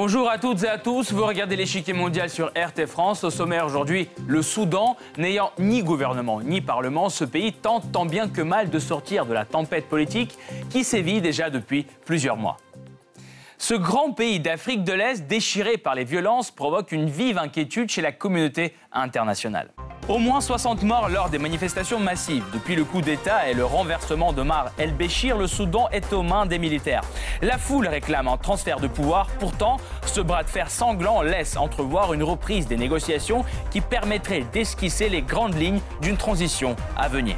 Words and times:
Bonjour 0.00 0.30
à 0.30 0.38
toutes 0.38 0.62
et 0.62 0.68
à 0.68 0.78
tous, 0.78 1.12
vous 1.12 1.26
regardez 1.26 1.56
l'échiquier 1.56 1.92
mondial 1.92 2.30
sur 2.30 2.52
RT 2.56 2.86
France. 2.86 3.24
Au 3.24 3.30
sommaire 3.30 3.66
aujourd'hui, 3.66 4.08
le 4.28 4.42
Soudan, 4.42 4.96
n'ayant 5.16 5.50
ni 5.58 5.82
gouvernement 5.82 6.40
ni 6.40 6.60
parlement, 6.60 7.08
ce 7.08 7.24
pays 7.24 7.52
tente 7.52 7.90
tant 7.90 8.06
bien 8.06 8.28
que 8.28 8.40
mal 8.40 8.70
de 8.70 8.78
sortir 8.78 9.26
de 9.26 9.34
la 9.34 9.44
tempête 9.44 9.88
politique 9.88 10.38
qui 10.70 10.84
sévit 10.84 11.20
déjà 11.20 11.50
depuis 11.50 11.84
plusieurs 12.04 12.36
mois. 12.36 12.58
Ce 13.60 13.74
grand 13.74 14.12
pays 14.12 14.38
d'Afrique 14.38 14.84
de 14.84 14.92
l'Est, 14.92 15.26
déchiré 15.26 15.78
par 15.78 15.96
les 15.96 16.04
violences, 16.04 16.52
provoque 16.52 16.92
une 16.92 17.10
vive 17.10 17.38
inquiétude 17.38 17.90
chez 17.90 18.00
la 18.00 18.12
communauté 18.12 18.72
internationale. 18.92 19.72
Au 20.08 20.18
moins 20.18 20.40
60 20.40 20.84
morts 20.84 21.08
lors 21.08 21.28
des 21.28 21.38
manifestations 21.38 21.98
massives. 21.98 22.44
Depuis 22.54 22.76
le 22.76 22.84
coup 22.84 23.00
d'État 23.00 23.50
et 23.50 23.54
le 23.54 23.64
renversement 23.64 24.32
d'Omar 24.32 24.70
el-Béchir, 24.78 25.36
le 25.36 25.48
Soudan 25.48 25.88
est 25.90 26.12
aux 26.12 26.22
mains 26.22 26.46
des 26.46 26.58
militaires. 26.58 27.02
La 27.42 27.58
foule 27.58 27.88
réclame 27.88 28.28
un 28.28 28.36
transfert 28.36 28.78
de 28.78 28.86
pouvoir. 28.86 29.26
Pourtant, 29.40 29.78
ce 30.06 30.20
bras 30.20 30.44
de 30.44 30.48
fer 30.48 30.70
sanglant 30.70 31.20
laisse 31.20 31.56
entrevoir 31.56 32.14
une 32.14 32.22
reprise 32.22 32.68
des 32.68 32.76
négociations 32.76 33.44
qui 33.72 33.80
permettrait 33.80 34.46
d'esquisser 34.52 35.08
les 35.08 35.22
grandes 35.22 35.58
lignes 35.58 35.80
d'une 36.00 36.16
transition 36.16 36.76
à 36.96 37.08
venir. 37.08 37.36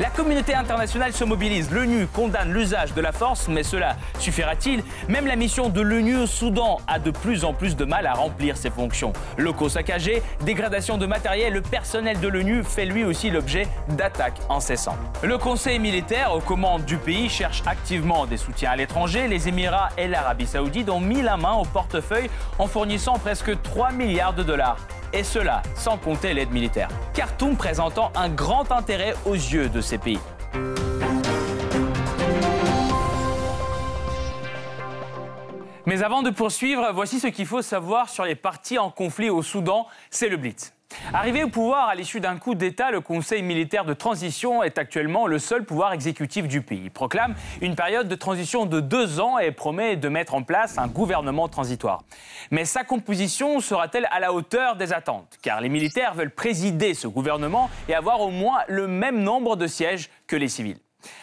La 0.00 0.08
communauté 0.08 0.54
internationale 0.54 1.12
se 1.12 1.24
mobilise. 1.24 1.70
L'ONU 1.70 2.06
condamne 2.06 2.54
l'usage 2.54 2.94
de 2.94 3.02
la 3.02 3.12
force, 3.12 3.48
mais 3.48 3.62
cela 3.62 3.96
suffira-t-il? 4.18 4.82
Même 5.10 5.26
la 5.26 5.36
mission 5.36 5.68
de 5.68 5.82
l'ONU 5.82 6.16
au 6.16 6.26
Soudan 6.26 6.78
a 6.86 6.98
de 6.98 7.10
plus 7.10 7.44
en 7.44 7.52
plus 7.52 7.76
de 7.76 7.84
mal 7.84 8.06
à 8.06 8.14
remplir 8.14 8.56
ses 8.56 8.70
fonctions. 8.70 9.12
Locaux 9.36 9.68
saccagés, 9.68 10.22
dégradation 10.40 10.96
de 10.96 11.04
matériel, 11.04 11.52
le 11.52 11.60
personnel 11.60 12.18
de 12.18 12.28
l'ONU 12.28 12.64
fait 12.64 12.86
lui 12.86 13.04
aussi 13.04 13.28
l'objet 13.28 13.68
d'attaques 13.90 14.40
incessantes. 14.48 14.96
Le 15.22 15.36
Conseil 15.36 15.78
militaire 15.78 16.34
aux 16.34 16.40
commandes 16.40 16.86
du 16.86 16.96
pays 16.96 17.28
cherche 17.28 17.62
activement 17.66 18.24
des 18.24 18.38
soutiens 18.38 18.70
à 18.70 18.76
l'étranger. 18.76 19.28
Les 19.28 19.48
Émirats 19.48 19.90
et 19.98 20.08
l'Arabie 20.08 20.46
saoudite 20.46 20.88
ont 20.88 21.00
mis 21.00 21.20
la 21.20 21.36
main 21.36 21.52
au 21.52 21.66
portefeuille 21.66 22.30
en 22.58 22.66
fournissant 22.66 23.18
presque 23.18 23.60
3 23.60 23.92
milliards 23.92 24.32
de 24.32 24.44
dollars 24.44 24.78
et 25.12 25.24
cela 25.24 25.62
sans 25.74 25.96
compter 25.96 26.34
l'aide 26.34 26.50
militaire. 26.50 26.88
Khartoum 27.14 27.56
présentant 27.56 28.12
un 28.14 28.28
grand 28.28 28.70
intérêt 28.72 29.14
aux 29.24 29.34
yeux 29.34 29.68
de 29.68 29.80
ces 29.80 29.98
pays. 29.98 30.20
Mais 35.86 36.02
avant 36.02 36.22
de 36.22 36.30
poursuivre, 36.30 36.90
voici 36.92 37.18
ce 37.18 37.26
qu'il 37.26 37.46
faut 37.46 37.62
savoir 37.62 38.08
sur 38.08 38.24
les 38.24 38.36
partis 38.36 38.78
en 38.78 38.90
conflit 38.90 39.30
au 39.30 39.42
Soudan, 39.42 39.86
c'est 40.10 40.28
le 40.28 40.36
Blitz. 40.36 40.72
Arrivé 41.12 41.42
au 41.42 41.48
pouvoir 41.48 41.88
à 41.88 41.94
l'issue 41.94 42.20
d'un 42.20 42.36
coup 42.36 42.54
d'État, 42.54 42.90
le 42.90 43.00
Conseil 43.00 43.42
militaire 43.42 43.84
de 43.84 43.94
transition 43.94 44.62
est 44.62 44.78
actuellement 44.78 45.26
le 45.26 45.38
seul 45.38 45.64
pouvoir 45.64 45.92
exécutif 45.92 46.46
du 46.46 46.62
pays. 46.62 46.82
Il 46.84 46.90
proclame 46.90 47.34
une 47.60 47.74
période 47.74 48.06
de 48.08 48.14
transition 48.14 48.64
de 48.64 48.80
deux 48.80 49.18
ans 49.18 49.38
et 49.38 49.50
promet 49.50 49.96
de 49.96 50.08
mettre 50.08 50.34
en 50.34 50.42
place 50.42 50.78
un 50.78 50.86
gouvernement 50.86 51.48
transitoire. 51.48 52.02
Mais 52.50 52.64
sa 52.64 52.84
composition 52.84 53.60
sera-t-elle 53.60 54.08
à 54.10 54.20
la 54.20 54.32
hauteur 54.32 54.76
des 54.76 54.92
attentes? 54.92 55.36
Car 55.42 55.60
les 55.60 55.68
militaires 55.68 56.14
veulent 56.14 56.30
présider 56.30 56.94
ce 56.94 57.08
gouvernement 57.08 57.70
et 57.88 57.94
avoir 57.94 58.20
au 58.20 58.30
moins 58.30 58.60
le 58.68 58.86
même 58.86 59.20
nombre 59.20 59.56
de 59.56 59.66
sièges 59.66 60.10
que 60.26 60.36
les 60.36 60.48
civils. 60.48 60.78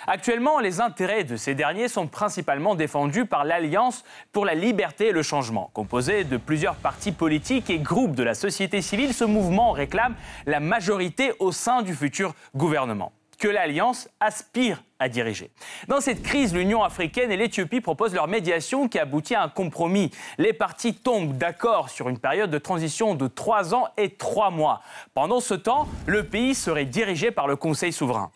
Actuellement, 0.08 0.60
les 0.60 0.82
intérêts 0.82 1.24
de 1.24 1.36
ces 1.36 1.56
derniers 1.56 1.88
sont 1.88 2.08
principalement 2.08 2.76
défendus 2.76 3.26
par 3.26 3.46
l'Alliance 3.46 4.04
pour 4.32 4.46
la 4.46 4.56
liberté 4.56 5.08
et 5.08 5.12
le 5.12 5.24
changement. 5.24 5.70
Composé 5.74 6.24
de 6.24 6.38
plusieurs 6.38 6.76
partis 6.76 7.12
politiques 7.12 7.70
et 7.70 7.80
groupes 7.80 8.16
de 8.16 8.24
la 8.24 8.34
société 8.34 8.82
civile, 8.82 9.14
ce 9.14 9.24
mouvement 9.24 9.72
réclame 9.72 10.16
la 10.46 10.60
majorité 10.60 11.34
au 11.40 11.52
sein 11.52 11.82
du 11.82 11.94
futur 11.94 12.34
gouvernement 12.56 13.12
que 13.38 13.48
l'Alliance 13.48 14.10
aspire 14.20 14.84
à 15.00 15.10
diriger. 15.10 15.52
Dans 15.88 16.02
cette 16.02 16.24
crise, 16.24 16.56
l'Union 16.56 16.84
africaine 16.84 17.32
et 17.32 17.38
l'Éthiopie 17.38 17.82
proposent 17.82 18.14
leur 18.14 18.28
médiation 18.28 18.88
qui 18.88 18.98
aboutit 18.98 19.36
à 19.36 19.44
un 19.44 19.50
compromis. 19.50 20.12
Les 20.38 20.54
partis 20.54 20.96
tombent 20.96 21.38
d'accord 21.38 21.90
sur 21.90 22.10
une 22.10 22.18
période 22.18 22.50
de 22.50 22.58
transition 22.58 23.14
de 23.14 23.28
trois 23.28 23.76
ans 23.76 23.88
et 23.98 24.10
trois 24.16 24.50
mois. 24.50 24.82
Pendant 25.14 25.40
ce 25.40 25.54
temps, 25.54 25.88
le 26.08 26.24
pays 26.24 26.56
serait 26.56 26.86
dirigé 26.86 27.30
par 27.30 27.48
le 27.48 27.56
Conseil 27.56 27.94
souverain 27.94 28.32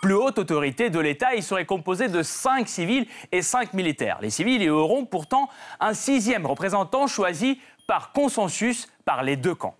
plus 0.00 0.14
haute 0.14 0.38
autorité 0.38 0.90
de 0.90 0.98
l'État. 0.98 1.34
Il 1.34 1.42
serait 1.42 1.66
composé 1.66 2.08
de 2.08 2.22
cinq 2.22 2.68
civils 2.68 3.06
et 3.32 3.42
cinq 3.42 3.74
militaires. 3.74 4.18
Les 4.20 4.30
civils 4.30 4.62
y 4.62 4.68
auront 4.68 5.04
pourtant 5.04 5.48
un 5.80 5.94
sixième 5.94 6.46
représentant 6.46 7.06
choisi 7.06 7.60
par 7.86 8.12
consensus 8.12 8.88
par 9.04 9.22
les 9.22 9.36
deux 9.36 9.54
camps. 9.54 9.76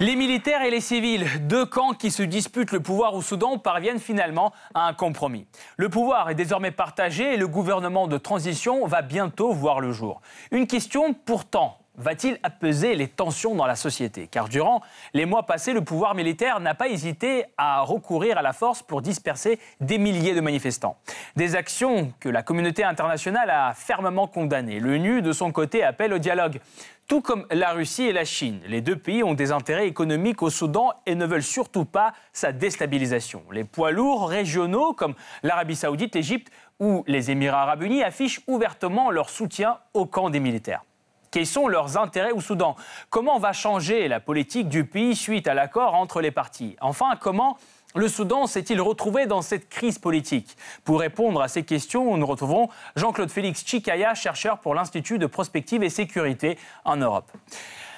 Les 0.00 0.16
militaires 0.16 0.62
et 0.62 0.70
les 0.70 0.80
civils, 0.80 1.46
deux 1.46 1.64
camps 1.64 1.92
qui 1.92 2.10
se 2.10 2.24
disputent 2.24 2.72
le 2.72 2.80
pouvoir 2.80 3.14
au 3.14 3.22
Soudan, 3.22 3.58
parviennent 3.58 4.00
finalement 4.00 4.52
à 4.74 4.88
un 4.88 4.94
compromis. 4.94 5.46
Le 5.76 5.88
pouvoir 5.88 6.28
est 6.28 6.34
désormais 6.34 6.72
partagé 6.72 7.34
et 7.34 7.36
le 7.36 7.46
gouvernement 7.46 8.08
de 8.08 8.18
transition 8.18 8.84
va 8.86 9.02
bientôt 9.02 9.52
voir 9.52 9.78
le 9.78 9.92
jour. 9.92 10.20
Une 10.50 10.66
question 10.66 11.14
pourtant 11.14 11.78
va-t-il 11.96 12.38
apaiser 12.42 12.94
les 12.94 13.08
tensions 13.08 13.54
dans 13.54 13.66
la 13.66 13.76
société? 13.76 14.26
Car 14.26 14.48
durant 14.48 14.82
les 15.14 15.26
mois 15.26 15.44
passés, 15.44 15.72
le 15.72 15.82
pouvoir 15.82 16.14
militaire 16.14 16.60
n'a 16.60 16.74
pas 16.74 16.88
hésité 16.88 17.44
à 17.56 17.82
recourir 17.82 18.38
à 18.38 18.42
la 18.42 18.52
force 18.52 18.82
pour 18.82 19.02
disperser 19.02 19.58
des 19.80 19.98
milliers 19.98 20.34
de 20.34 20.40
manifestants. 20.40 20.96
Des 21.36 21.54
actions 21.54 22.12
que 22.20 22.28
la 22.28 22.42
communauté 22.42 22.84
internationale 22.84 23.50
a 23.50 23.74
fermement 23.74 24.26
condamnées. 24.26 24.80
L'ONU, 24.80 25.22
de 25.22 25.32
son 25.32 25.52
côté, 25.52 25.82
appelle 25.82 26.12
au 26.12 26.18
dialogue. 26.18 26.60
Tout 27.08 27.20
comme 27.20 27.46
la 27.50 27.72
Russie 27.72 28.04
et 28.04 28.12
la 28.12 28.24
Chine, 28.24 28.60
les 28.66 28.80
deux 28.80 28.96
pays 28.96 29.22
ont 29.22 29.34
des 29.34 29.52
intérêts 29.52 29.86
économiques 29.86 30.42
au 30.42 30.50
Soudan 30.50 30.92
et 31.04 31.14
ne 31.14 31.26
veulent 31.26 31.42
surtout 31.42 31.84
pas 31.84 32.14
sa 32.32 32.52
déstabilisation. 32.52 33.42
Les 33.50 33.64
poids 33.64 33.90
lourds 33.90 34.28
régionaux 34.28 34.94
comme 34.94 35.14
l'Arabie 35.42 35.76
saoudite, 35.76 36.14
l'Égypte 36.14 36.50
ou 36.80 37.04
les 37.06 37.30
Émirats 37.30 37.62
arabes 37.62 37.82
unis 37.82 38.02
affichent 38.02 38.40
ouvertement 38.46 39.10
leur 39.10 39.28
soutien 39.28 39.78
au 39.92 40.06
camp 40.06 40.30
des 40.30 40.40
militaires. 40.40 40.84
Quels 41.32 41.46
sont 41.46 41.66
leurs 41.66 41.96
intérêts 41.96 42.30
au 42.30 42.42
Soudan 42.42 42.76
Comment 43.08 43.38
va 43.38 43.54
changer 43.54 44.06
la 44.06 44.20
politique 44.20 44.68
du 44.68 44.84
pays 44.84 45.16
suite 45.16 45.48
à 45.48 45.54
l'accord 45.54 45.94
entre 45.94 46.20
les 46.20 46.30
partis? 46.30 46.76
Enfin, 46.82 47.16
comment 47.18 47.56
le 47.94 48.06
Soudan 48.06 48.46
s'est-il 48.46 48.82
retrouvé 48.82 49.24
dans 49.24 49.40
cette 49.40 49.70
crise 49.70 49.98
politique? 49.98 50.58
Pour 50.84 51.00
répondre 51.00 51.40
à 51.40 51.48
ces 51.48 51.62
questions, 51.62 52.18
nous 52.18 52.26
retrouvons 52.26 52.68
Jean-Claude 52.96 53.30
Félix 53.30 53.64
Chikaya, 53.64 54.14
chercheur 54.14 54.58
pour 54.58 54.74
l'Institut 54.74 55.18
de 55.18 55.26
prospective 55.26 55.82
et 55.82 55.88
sécurité 55.88 56.58
en 56.84 56.96
Europe. 56.96 57.32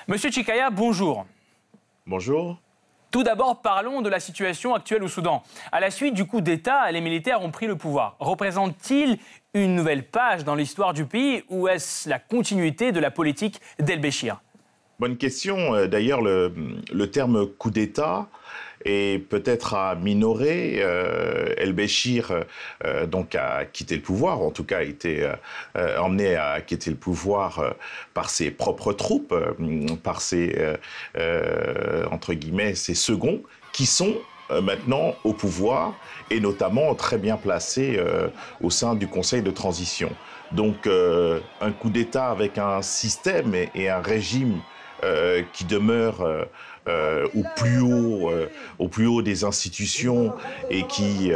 Monsieur 0.07 0.31
Chikaya, 0.31 0.71
bonjour. 0.71 1.27
Bonjour. 2.07 2.59
Tout 3.15 3.23
d'abord, 3.23 3.63
parlons 3.63 4.03
de 4.03 4.09
la 4.09 4.19
situation 4.19 4.75
actuelle 4.75 5.05
au 5.05 5.07
Soudan. 5.07 5.45
À 5.71 5.79
la 5.79 5.93
suite 5.93 6.15
du 6.15 6.27
coup 6.27 6.41
d'État, 6.41 6.91
les 6.91 7.01
militaires 7.01 7.43
ont 7.43 7.53
pris 7.53 7.69
le 7.69 7.77
pouvoir. 7.77 8.17
Représente-t-il 8.19 9.19
une 9.55 9.77
nouvelle 9.77 10.03
page 10.03 10.43
dans 10.43 10.57
l'histoire 10.57 10.93
du 10.93 11.05
pays 11.05 11.45
ou 11.49 11.69
est-ce 11.69 12.09
la 12.09 12.19
continuité 12.19 12.91
de 12.91 12.99
la 12.99 13.13
politique 13.13 13.61
d'El-Béchir 13.79 14.41
Bonne 14.99 15.17
question. 15.17 15.77
Euh, 15.77 15.87
d'ailleurs, 15.87 16.23
le, 16.23 17.05
terme 17.13 17.47
coup 17.47 17.71
d'État 17.71 18.27
est 18.85 19.19
peut-être 19.19 19.75
à 19.75 19.95
minorer. 19.95 20.77
Euh, 20.79 21.55
El-Béchir 21.57 22.45
euh, 22.85 23.07
donc 23.07 23.35
a 23.35 23.65
quitté 23.65 23.97
le 23.97 24.03
pouvoir, 24.03 24.41
en 24.41 24.51
tout 24.51 24.65
cas 24.65 24.79
a 24.79 24.83
été 24.83 25.29
emmené 25.99 26.37
à 26.37 26.61
quitter 26.61 26.91
le 26.91 26.97
pouvoir 26.97 27.75
par 28.13 28.31
ses 28.31 28.51
propres 28.51 28.93
troupes, 28.93 29.35
par 30.03 30.21
ses 30.21 30.77
entre 32.11 32.35
guillemets 32.35 32.75
ses 32.75 32.95
seconds, 32.95 33.41
qui 33.73 33.87
sont 33.87 34.15
maintenant 34.63 35.15
au 35.25 35.33
pouvoir 35.33 35.95
et 36.31 36.41
notamment 36.41 36.95
très 36.95 37.19
bien 37.19 37.37
placés 37.37 38.01
au 38.61 38.71
sein 38.71 38.95
du 38.95 39.07
Conseil 39.07 39.43
de 39.43 39.51
transition. 39.51 40.11
Donc 40.53 40.87
un 40.87 41.73
coup 41.73 41.91
d'État 41.91 42.31
avec 42.31 42.59
un 42.59 42.83
système 42.83 43.55
et 43.75 43.89
un 43.89 44.01
régime 44.01 44.61
euh, 45.05 45.43
qui 45.53 45.65
demeure 45.65 46.23
euh, 46.23 46.45
euh, 46.89 47.27
au 47.35 47.43
plus 47.57 47.81
haut, 47.81 48.31
au 48.79 48.89
plus 48.89 49.07
haut 49.07 49.23
des 49.23 49.45
institutions 49.45 50.33
et 50.71 50.87
qui 50.87 51.33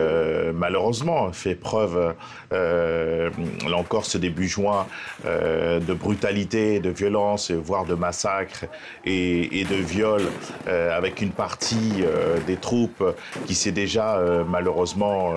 malheureusement 0.53 1.33
fait 1.33 1.55
preuve, 1.55 2.15
là 2.51 3.31
encore 3.75 4.05
ce 4.05 4.19
début 4.19 4.47
juin, 4.47 4.87
de 5.25 5.95
brutalité, 5.95 6.81
de 6.81 6.91
violence, 6.91 7.51
voire 7.51 7.87
de 7.87 7.95
massacre 7.95 8.67
et, 9.07 9.61
et 9.61 9.65
de 9.65 9.77
viol, 9.77 10.21
avec 10.67 11.23
une 11.23 11.33
partie 11.33 12.05
des 12.47 12.57
troupes 12.57 13.03
qui 13.47 13.55
s'est 13.55 13.73
déjà 13.73 14.23
malheureusement 14.47 15.33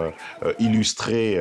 illustrée 0.59 1.39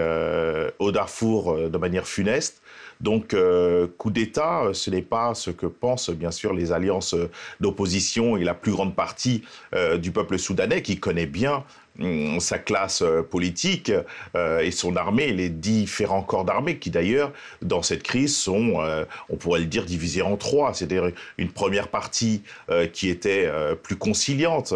au 0.79 0.93
Darfour 0.93 1.57
de 1.69 1.79
manière 1.79 2.07
funeste. 2.07 2.60
Donc, 3.01 3.35
euh, 3.35 3.87
coup 3.99 4.11
d'État, 4.11 4.71
ce 4.73 4.91
n'est 4.91 5.03
pas 5.03 5.35
ce 5.35 5.51
que 5.51 5.67
pensent 5.67 6.11
bien 6.11 6.31
sûr 6.31 6.53
les 6.53 6.73
alliances 6.73 7.15
d'opposition 7.61 8.37
et 8.37 8.45
la 8.45 8.55
plus 8.55 8.73
grande 8.73 8.95
partie 8.95 9.43
euh, 9.75 9.97
du 9.97 10.13
peuple 10.13 10.39
soudanais 10.39 10.83
qui 10.83 10.99
connaît 10.99 11.27
bien 11.27 11.65
sa 12.39 12.59
classe 12.59 13.03
politique 13.31 13.93
et 14.35 14.71
son 14.71 14.97
armée, 14.97 15.33
les 15.33 15.49
différents 15.49 16.23
corps 16.23 16.45
d'armée 16.45 16.79
qui 16.79 16.91
d'ailleurs, 16.91 17.33
dans 17.63 17.83
cette 17.83 18.03
crise, 18.03 18.37
sont, 18.37 18.83
on 19.29 19.37
pourrait 19.37 19.61
le 19.61 19.67
dire, 19.67 19.85
divisés 19.85 20.23
en 20.23 20.37
trois. 20.37 20.73
C'est-à-dire 20.75 21.11
une 21.39 21.51
première 21.51 21.89
partie 21.89 22.43
qui 22.93 23.09
était 23.09 23.51
plus 23.83 23.97
conciliante, 23.97 24.75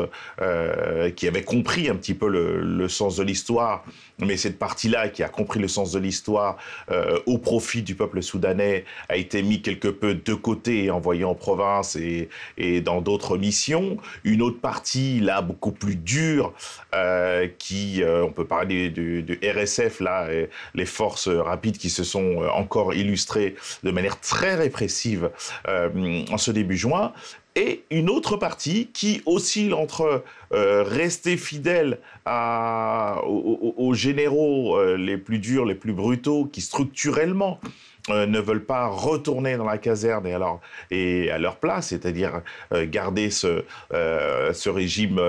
qui 1.17 1.29
avait 1.29 1.45
compris 1.45 1.89
un 1.89 1.97
petit 1.97 2.15
peu 2.15 2.29
le 2.29 2.89
sens 2.89 3.17
de 3.17 3.23
l'histoire 3.23 3.85
mais 4.19 4.37
cette 4.37 4.59
partie-là, 4.59 5.09
qui 5.09 5.23
a 5.23 5.29
compris 5.29 5.61
le 5.61 5.69
sens 5.69 5.93
de 5.93 5.99
l'histoire 5.99 6.57
euh, 6.91 7.19
au 7.27 7.39
profit 7.39 7.83
du 7.83 7.95
peuple 7.95 8.23
soudanais, 8.23 8.85
a 9.09 9.17
été 9.17 9.43
mis 9.43 9.61
quelque 9.61 9.89
peu 9.89 10.15
de 10.15 10.35
côté, 10.35 10.91
envoyé 10.91 11.25
en 11.25 11.35
province 11.35 11.97
et, 11.97 12.29
et 12.57 12.81
dans 12.81 13.01
d'autres 13.01 13.37
missions. 13.39 13.99
Une 14.23 14.43
autre 14.43 14.61
partie, 14.61 15.21
là, 15.21 15.43
beaucoup 15.43 15.73
plus 15.73 15.97
dure, 15.97 16.53
euh, 16.95 17.14
qui, 17.59 18.03
euh, 18.03 18.25
on 18.25 18.33
peut 18.33 18.47
parler 18.47 18.91
du, 18.91 19.25
RSF, 19.43 20.01
là, 20.01 20.29
les 20.75 20.87
forces 20.87 21.29
rapides 21.29 21.79
qui 21.79 21.91
se 21.91 22.05
sont 22.05 22.43
encore 22.53 22.95
illustrées 22.95 23.55
de 23.83 23.91
manière 23.91 24.21
très 24.21 24.55
répressive 24.55 25.31
en 25.67 26.39
ce 26.39 26.51
début 26.51 26.77
juin, 26.77 27.13
et 27.57 27.85
une 27.91 28.11
autre 28.11 28.37
partie 28.37 28.89
qui 28.93 29.23
oscille 29.27 29.75
entre 29.75 30.25
euh, 30.53 30.83
rester 30.83 31.37
fidèle 31.37 31.99
aux, 32.27 33.93
généraux 33.95 34.77
euh, 34.77 34.97
les 34.97 35.19
plus 35.19 35.39
durs, 35.39 35.65
les 35.65 35.77
plus 35.77 35.93
brutaux, 35.93 36.47
qui 36.47 36.61
structurellement 36.61 37.61
euh, 38.11 38.27
ne 38.27 38.39
veulent 38.39 38.65
pas 38.65 38.87
retourner 38.87 39.57
dans 39.57 39.65
la 39.65 39.79
caserne 39.79 40.27
et, 40.27 40.33
alors, 40.33 40.61
et 40.91 41.31
à 41.31 41.39
leur 41.39 41.57
place, 41.57 41.89
c'est-à-dire 41.89 42.43
garder 42.73 43.31
ce, 43.31 43.65
ce 43.91 44.69
régime 44.69 45.21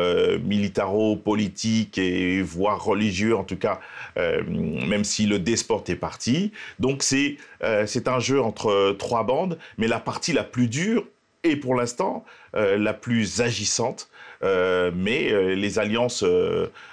militaro-politique 0.43 1.97
et 1.97 2.41
voire 2.41 2.83
religieux, 2.83 3.35
en 3.35 3.43
tout 3.43 3.57
cas, 3.57 3.79
même 4.15 5.03
si 5.03 5.25
le 5.25 5.39
despote 5.39 5.89
est 5.89 5.95
parti. 5.95 6.51
Donc 6.79 7.03
c'est 7.03 7.37
c'est 7.85 8.07
un 8.07 8.19
jeu 8.19 8.41
entre 8.41 8.95
trois 8.97 9.23
bandes, 9.23 9.57
mais 9.77 9.87
la 9.87 9.99
partie 9.99 10.33
la 10.33 10.43
plus 10.43 10.67
dure 10.67 11.05
et 11.45 11.55
pour 11.55 11.75
l'instant 11.75 12.25
euh, 12.55 12.77
la 12.77 12.93
plus 12.93 13.41
agissante. 13.41 14.09
Euh, 14.43 14.91
mais 14.93 15.31
euh, 15.31 15.55
les 15.55 15.79
alliances 15.79 16.23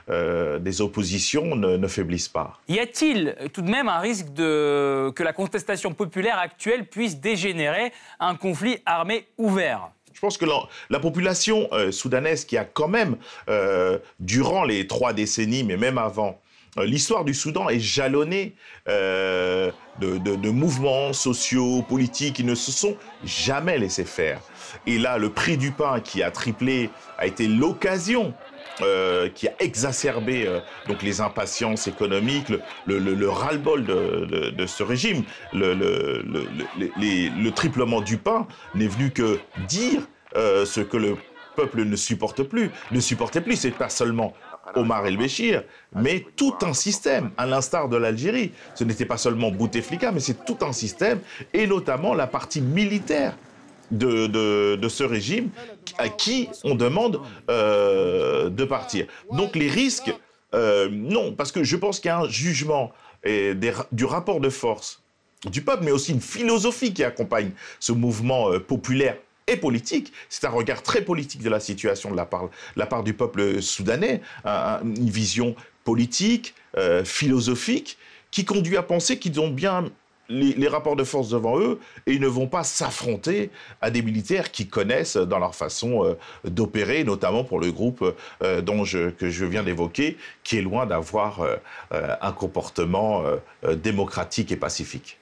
des 0.08 0.80
oppositions 0.80 1.56
ne, 1.56 1.88
faiblissent 1.88 2.28
pas. 2.28 2.58
Y 2.68 2.78
a-t-il 2.78 3.36
tout 3.52 3.62
de 3.62 3.70
même 3.70 3.88
un 3.88 3.98
risque 3.98 4.32
de... 4.32 5.10
que 5.10 5.22
la 5.22 5.32
contestation 5.32 5.92
populaire 5.92 6.38
actuelle 6.38 6.86
puisse 6.86 7.18
dégénérer 7.18 7.92
un 8.20 8.36
conflit 8.36 8.78
armé 8.86 9.26
ouvert? 9.38 9.90
Je 10.12 10.20
pense 10.20 10.38
que 10.38 10.44
la, 10.90 11.00
population 11.00 11.68
soudanaise 11.90 12.44
qui 12.44 12.56
a 12.56 12.64
quand 12.64 12.88
même, 12.88 13.16
durant 14.20 14.64
les 14.64 14.86
trois 14.86 15.12
décennies, 15.12 15.64
mais 15.64 15.76
même 15.76 15.98
avant, 15.98 16.40
l'histoire 16.76 17.24
du 17.24 17.34
Soudan 17.34 17.68
est 17.68 17.80
jalonnée 17.80 18.54
de, 18.86 19.72
de, 20.00 20.50
mouvements 20.50 21.12
sociaux, 21.12 21.82
politiques 21.82 22.36
qui 22.36 22.44
ne 22.44 22.54
se 22.54 22.72
sont 22.72 22.96
jamais 23.24 23.78
laissés 23.78 24.04
faire. 24.04 24.40
Et 24.86 24.98
là, 24.98 25.18
le 25.18 25.30
prix 25.30 25.56
du 25.56 25.70
pain 25.70 26.00
qui 26.00 26.22
a 26.22 26.30
triplé 26.30 26.90
a 27.18 27.26
été 27.26 27.46
l'occasion 27.46 28.34
euh, 28.80 29.28
qui 29.28 29.48
a 29.48 29.52
exacerbé 29.60 30.46
euh, 30.46 30.60
donc 30.88 31.02
les 31.02 31.20
impatiences 31.20 31.88
économiques, 31.88 32.48
le, 32.48 32.98
le, 32.98 33.14
le, 33.14 33.28
ras-le-bol 33.28 33.84
de, 33.84 34.66
ce 34.66 34.82
régime. 34.82 35.24
Le, 35.52 35.74
le 35.74 37.50
triplement 37.50 38.00
du 38.00 38.16
pain 38.16 38.46
n'est 38.74 38.86
venu 38.86 39.10
que 39.10 39.38
dire 39.68 40.00
euh, 40.36 40.64
ce 40.64 40.80
que 40.80 40.96
le 40.96 41.16
peuple 41.54 41.84
ne 41.84 41.96
supporte 41.96 42.42
plus, 42.44 42.70
ne 42.92 43.00
supportait 43.00 43.42
plus. 43.42 43.56
C'est 43.56 43.70
pas 43.72 43.90
seulement 43.90 44.32
Omar 44.74 45.06
el-Béchir, 45.06 45.64
mais 45.94 46.24
tout 46.36 46.54
un 46.62 46.72
système, 46.72 47.30
à 47.36 47.46
l'instar 47.46 47.88
de 47.88 47.96
l'Algérie. 47.96 48.52
Ce 48.74 48.84
n'était 48.84 49.04
pas 49.04 49.16
seulement 49.16 49.50
Bouteflika, 49.50 50.12
mais 50.12 50.20
c'est 50.20 50.44
tout 50.44 50.58
un 50.62 50.72
système, 50.72 51.20
et 51.52 51.66
notamment 51.66 52.14
la 52.14 52.26
partie 52.26 52.60
militaire 52.60 53.34
de, 53.90 54.88
ce 54.88 55.04
régime 55.04 55.50
à 55.98 56.08
qui 56.08 56.48
on 56.64 56.74
demande 56.74 57.20
euh, 57.50 58.48
de 58.48 58.64
partir. 58.64 59.06
Donc 59.32 59.54
les 59.56 59.68
risques, 59.68 60.14
euh, 60.54 60.88
non, 60.90 61.32
parce 61.32 61.52
que 61.52 61.62
je 61.62 61.76
pense 61.76 62.00
qu'il 62.00 62.08
y 62.08 62.12
a 62.12 62.18
un 62.18 62.28
jugement 62.28 62.92
du 63.92 64.04
rapport 64.04 64.40
de 64.40 64.48
force 64.48 65.02
du 65.50 65.62
peuple, 65.62 65.84
mais 65.84 65.90
aussi 65.90 66.12
une 66.12 66.20
philosophie 66.20 66.92
qui 66.92 67.04
accompagne 67.04 67.50
ce 67.80 67.92
mouvement 67.92 68.52
euh, 68.52 68.58
populaire 68.58 69.16
et 69.46 69.56
politique. 69.56 70.12
C'est 70.28 70.46
un 70.46 70.50
regard 70.50 70.82
très 70.82 71.02
politique 71.02 71.42
de 71.42 71.50
la 71.50 71.60
situation 71.60 72.10
de 72.10 72.16
la 72.16 72.26
part, 72.26 73.02
du 73.02 73.14
peuple 73.14 73.60
soudanais, 73.62 74.20
une 74.44 75.10
vision 75.10 75.54
politique, 75.84 76.54
philosophique, 77.04 77.98
qui 78.30 78.44
conduit 78.44 78.76
à 78.76 78.82
penser 78.82 79.18
qu'ils 79.18 79.38
ont 79.40 79.50
bien 79.50 79.90
les, 80.32 80.68
rapports 80.68 80.96
de 80.96 81.04
force 81.04 81.28
devant 81.30 81.58
eux 81.58 81.78
et 82.06 82.12
ils 82.12 82.20
ne 82.20 82.26
vont 82.26 82.46
pas 82.46 82.64
s'affronter 82.64 83.50
à 83.80 83.90
des 83.90 84.02
militaires 84.02 84.50
qui 84.50 84.66
connaissent 84.66 85.16
dans 85.16 85.38
leur 85.38 85.54
façon 85.54 86.04
euh, 86.04 86.14
d'opérer, 86.44 87.04
notamment 87.04 87.44
pour 87.44 87.60
le 87.60 87.70
groupe 87.70 88.14
euh, 88.42 88.60
dont 88.60 88.82
que 88.82 89.30
je 89.30 89.44
viens 89.44 89.62
d'évoquer, 89.62 90.16
qui 90.42 90.58
est 90.58 90.62
loin 90.62 90.86
d'avoir 90.86 91.40
euh, 91.40 91.56
un 91.90 92.32
comportement 92.32 93.22
démocratique 93.82 94.50
et 94.50 94.56
pacifique. 94.56 95.18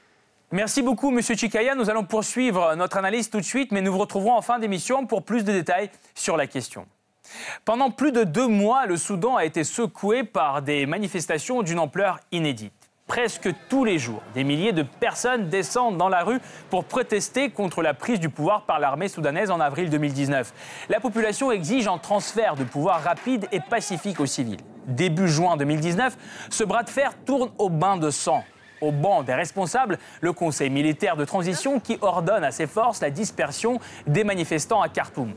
Merci 0.52 0.82
beaucoup, 0.82 1.12
Monsieur 1.12 1.36
Chikaya. 1.36 1.76
Nous 1.76 1.90
allons 1.90 2.04
poursuivre 2.04 2.74
notre 2.74 2.96
analyse 2.96 3.30
tout 3.30 3.38
de 3.38 3.44
suite, 3.44 3.70
mais 3.70 3.82
nous 3.82 3.92
vous 3.92 3.98
retrouverons 3.98 4.34
en 4.34 4.42
fin 4.42 4.58
d'émission 4.58 5.06
pour 5.06 5.22
plus 5.22 5.44
de 5.44 5.52
détails 5.52 5.90
sur 6.16 6.36
la 6.36 6.48
question. 6.48 6.86
Pendant 7.64 7.92
plus 7.92 8.10
de 8.10 8.24
deux 8.24 8.48
mois, 8.48 8.86
le 8.86 8.96
Soudan 8.96 9.36
a 9.36 9.44
été 9.44 9.62
secoué 9.62 10.24
par 10.24 10.62
des 10.62 10.86
manifestations 10.86 11.62
d'une 11.62 11.78
ampleur 11.78 12.18
inédite 12.32 12.72
presque 13.06 13.48
tous 13.68 13.84
les 13.84 13.98
jours. 13.98 14.22
Des 14.34 14.44
milliers 14.44 14.72
de 14.72 14.84
personnes 14.84 15.48
descendent 15.48 15.98
dans 15.98 16.08
la 16.08 16.22
rue 16.22 16.38
pour 16.68 16.84
protester 16.84 17.50
contre 17.50 17.82
la 17.82 17.92
prise 17.92 18.20
du 18.20 18.28
pouvoir 18.28 18.62
par 18.62 18.78
l'armée 18.78 19.08
soudanaise 19.08 19.50
en 19.50 19.58
avril 19.58 19.90
2019. 19.90 20.52
La 20.88 21.00
population 21.00 21.50
exige 21.50 21.88
un 21.88 21.98
transfert 21.98 22.54
de 22.54 22.62
pouvoir 22.62 23.02
rapide 23.02 23.48
et 23.50 23.58
pacifique 23.58 24.20
aux 24.20 24.26
civils. 24.26 24.60
Début 24.86 25.26
juin 25.26 25.56
2019, 25.56 26.16
ce 26.50 26.62
bras 26.62 26.84
de 26.84 26.88
fer 26.88 27.12
tourne 27.26 27.50
au 27.58 27.68
bain 27.68 27.96
de 27.96 28.10
sang 28.10 28.44
au 28.80 28.92
banc 28.92 29.22
des 29.22 29.34
responsables 29.34 29.98
le 30.20 30.32
Conseil 30.32 30.70
militaire 30.70 31.16
de 31.16 31.24
transition 31.24 31.80
qui 31.80 31.98
ordonne 32.00 32.44
à 32.44 32.50
ses 32.50 32.66
forces 32.66 33.00
la 33.00 33.10
dispersion 33.10 33.78
des 34.06 34.24
manifestants 34.24 34.82
à 34.82 34.88
Khartoum. 34.88 35.32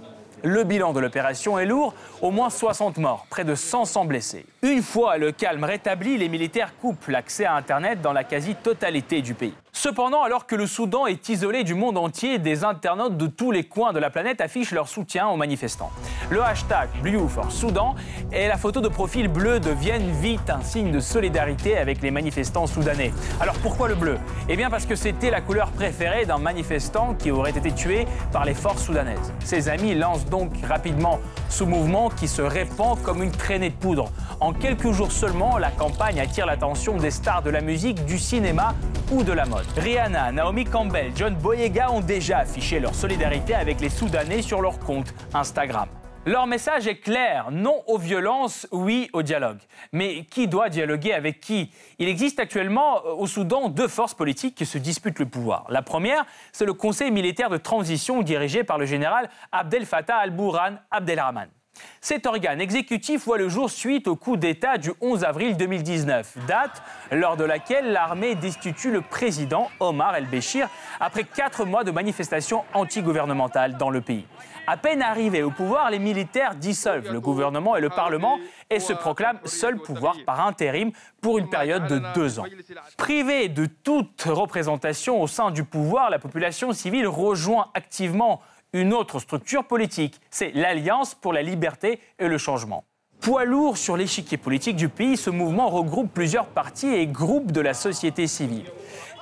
Le 0.46 0.66
bilan 0.66 0.92
de 0.92 1.00
l'opération 1.00 1.58
est 1.58 1.66
lourd, 1.66 1.94
au 2.22 2.30
moins 2.30 2.50
60 2.50 2.98
morts, 2.98 3.26
près 3.30 3.46
de 3.46 3.56
500 3.56 4.04
blessés. 4.04 4.46
Une 4.62 4.82
fois 4.82 5.18
le 5.18 5.32
calme 5.32 5.64
rétabli, 5.64 6.18
les 6.18 6.28
militaires 6.28 6.74
coupent 6.82 7.08
l'accès 7.08 7.46
à 7.46 7.56
Internet 7.56 8.02
dans 8.02 8.12
la 8.12 8.26
quasi-totalité 8.26 9.22
du 9.22 9.36
pays. 9.36 9.54
Cependant, 9.84 10.24
alors 10.24 10.48
que 10.48 10.56
le 10.56 10.66
Soudan 10.66 11.08
est 11.08 11.28
isolé 11.28 11.66
du 11.66 11.74
monde 11.74 11.98
entier, 11.98 12.40
des 12.40 12.64
internautes 12.64 13.18
de 13.18 13.28
tous 13.28 13.52
les 13.52 13.66
coins 13.66 13.92
de 13.92 14.00
la 14.00 14.10
planète 14.10 14.40
affichent 14.40 14.72
leur 14.72 14.88
soutien 14.88 15.28
aux 15.28 15.36
manifestants. 15.36 15.92
Le 16.30 16.42
hashtag 16.42 16.88
Blue 17.02 17.20
Soudan 17.50 17.94
et 18.32 18.48
la 18.48 18.56
photo 18.56 18.80
de 18.80 18.88
profil 18.88 19.28
bleu 19.28 19.60
deviennent 19.60 20.10
vite 20.22 20.50
un 20.50 20.62
signe 20.62 20.90
de 20.90 21.02
solidarité 21.02 21.78
avec 21.78 22.02
les 22.02 22.12
manifestants 22.12 22.66
soudanais. 22.66 23.12
Alors 23.42 23.56
pourquoi 23.56 23.90
le 23.90 23.96
bleu? 23.96 24.18
Eh 24.48 24.56
bien 24.56 24.70
parce 24.70 24.86
que 24.86 24.96
c'était 24.96 25.30
la 25.30 25.42
couleur 25.42 25.70
préférée 25.72 26.26
d'un 26.26 26.38
manifestant 26.38 27.14
qui 27.16 27.32
aurait 27.32 27.52
été 27.52 27.74
tué 27.74 28.08
par 28.32 28.46
les 28.46 28.54
forces 28.54 28.86
soudanaises. 28.86 29.34
Ses 29.44 29.68
amis 29.68 29.96
lancent 29.96 30.28
donc 30.28 30.54
rapidement 30.66 31.20
ce 31.50 31.66
mouvement 31.66 32.08
qui 32.08 32.30
se 32.30 32.42
répand 32.42 32.98
comme 33.02 33.22
une 33.22 33.32
traînée 33.32 33.72
de 33.72 33.76
poudre. 33.76 34.14
En 34.40 34.54
quelques 34.54 34.92
jours 34.92 35.12
seulement, 35.12 35.58
la 35.58 35.72
campagne 35.72 36.22
attire 36.22 36.46
l'attention 36.46 36.96
des 36.96 37.12
stars 37.12 37.42
de 37.42 37.50
la 37.50 37.60
musique, 37.60 38.06
du 38.06 38.18
cinéma 38.18 38.76
ou 39.12 39.24
de 39.24 39.34
la 39.34 39.46
mode. 39.46 39.73
Rihanna, 39.76 40.32
Naomi 40.32 40.66
Campbell, 40.66 41.12
John 41.16 41.34
Boyega 41.34 41.92
ont 41.92 42.00
déjà 42.00 42.40
affiché 42.40 42.80
leur 42.80 42.94
solidarité 42.94 43.56
avec 43.56 43.82
les 43.82 43.90
Soudanais 43.90 44.44
sur 44.44 44.62
leur 44.62 44.78
compte 44.78 45.14
Instagram. 45.34 45.90
Leur 46.28 46.46
message 46.46 46.88
est 46.88 47.00
clair, 47.00 47.50
non 47.52 47.82
aux 47.88 47.98
violences, 47.98 48.68
oui 48.72 49.10
au 49.14 49.24
dialogue. 49.24 49.58
Mais 49.92 50.26
qui 50.26 50.48
doit 50.48 50.70
dialoguer 50.70 51.12
avec 51.12 51.42
qui? 51.42 51.72
Il 51.98 52.08
existe 52.08 52.40
actuellement 52.40 53.04
euh, 53.04 53.14
au 53.14 53.26
Soudan 53.26 53.68
deux 53.68 53.88
forces 53.88 54.14
politiques 54.14 54.56
qui 54.56 54.68
se 54.68 54.78
disputent 54.78 55.20
le 55.20 55.26
pouvoir. 55.26 55.66
La 55.70 55.82
première, 55.82 56.26
c'est 56.52 56.66
le 56.66 56.74
Conseil 56.74 57.10
militaire 57.10 57.50
de 57.50 57.58
transition 57.58 58.22
dirigé 58.22 58.64
par 58.64 58.78
le 58.78 58.86
général 58.86 59.28
Abdel 59.52 59.88
Fattah 59.88 60.18
al-Bourhan 60.18 60.76
Abdelrahman. 60.92 61.50
Cet 62.02 62.26
organe 62.26 62.60
exécutif 62.60 63.24
voit 63.26 63.38
le 63.38 63.48
jour 63.48 63.72
suite 63.72 64.08
au 64.10 64.16
coup 64.16 64.36
d'État 64.36 64.78
du 64.78 64.92
11 65.00 65.24
avril 65.24 65.56
2019, 65.56 66.38
date 66.48 66.84
lors 67.12 67.38
de 67.38 67.46
laquelle 67.46 67.94
l'armée 67.94 68.36
destitue 68.36 68.92
le 68.92 69.02
président 69.02 69.70
Omar 69.80 70.16
el-Béchir 70.16 70.68
après 71.00 71.24
quatre 71.24 71.64
mois 71.66 71.86
de 71.86 71.92
manifestations 71.92 72.66
antigouvernementales 72.74 73.78
dans 73.78 73.90
le 73.90 74.02
pays. 74.02 74.26
À 74.68 74.78
peine 74.78 75.02
arrivés 75.02 75.44
au 75.44 75.52
pouvoir, 75.52 75.92
les 75.92 76.00
militaires 76.00 76.56
dissolvent 76.56 77.12
le 77.12 77.20
gouvernement 77.20 77.76
et 77.76 77.82
le 77.82 77.90
Parlement 77.90 78.38
et 78.70 78.80
se 78.80 78.94
proclament 78.94 79.40
seul 79.44 79.78
pouvoir 79.78 80.16
par 80.26 80.46
intérim 80.46 80.92
pour 81.22 81.38
une 81.38 81.50
période 81.50 81.88
de 81.88 82.02
deux 82.14 82.40
ans. 82.40 82.46
Privée 82.98 83.50
de 83.50 83.66
toute 83.66 84.24
représentation 84.24 85.22
au 85.22 85.28
sein 85.28 85.52
du 85.52 85.64
pouvoir, 85.66 86.10
la 86.10 86.20
population 86.20 86.72
civile 86.72 87.08
rejoint 87.08 87.68
activement 87.74 88.42
une 88.74 88.94
autre 88.94 89.20
structure 89.20 89.66
politique. 89.66 90.20
C'est 90.30 90.52
l'Alliance 90.52 91.16
pour 91.16 91.32
la 91.32 91.42
liberté 91.42 92.00
et 92.20 92.28
le 92.28 92.38
changement. 92.38 92.84
Poids 93.22 93.46
lourd 93.46 93.78
sur 93.78 93.96
l'échiquier 93.96 94.38
politique 94.38 94.76
du 94.76 94.90
pays, 94.90 95.16
ce 95.16 95.30
mouvement 95.30 95.70
regroupe 95.70 96.12
plusieurs 96.14 96.48
partis 96.48 96.94
et 96.94 97.08
groupes 97.08 97.54
de 97.54 97.62
la 97.62 97.74
société 97.74 98.28
civile. 98.28 98.66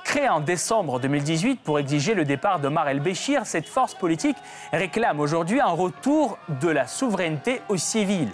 Créée 0.04 0.28
en 0.28 0.40
décembre 0.40 0.98
2018 0.98 1.60
pour 1.62 1.78
exiger 1.78 2.14
le 2.14 2.24
départ 2.24 2.58
d'Omar 2.58 2.88
el-Béchir, 2.88 3.46
cette 3.46 3.68
force 3.68 3.94
politique 3.94 4.36
réclame 4.72 5.20
aujourd'hui 5.20 5.60
un 5.60 5.66
retour 5.66 6.38
de 6.60 6.68
la 6.68 6.88
souveraineté 6.88 7.62
aux 7.68 7.76
civils. 7.76 8.32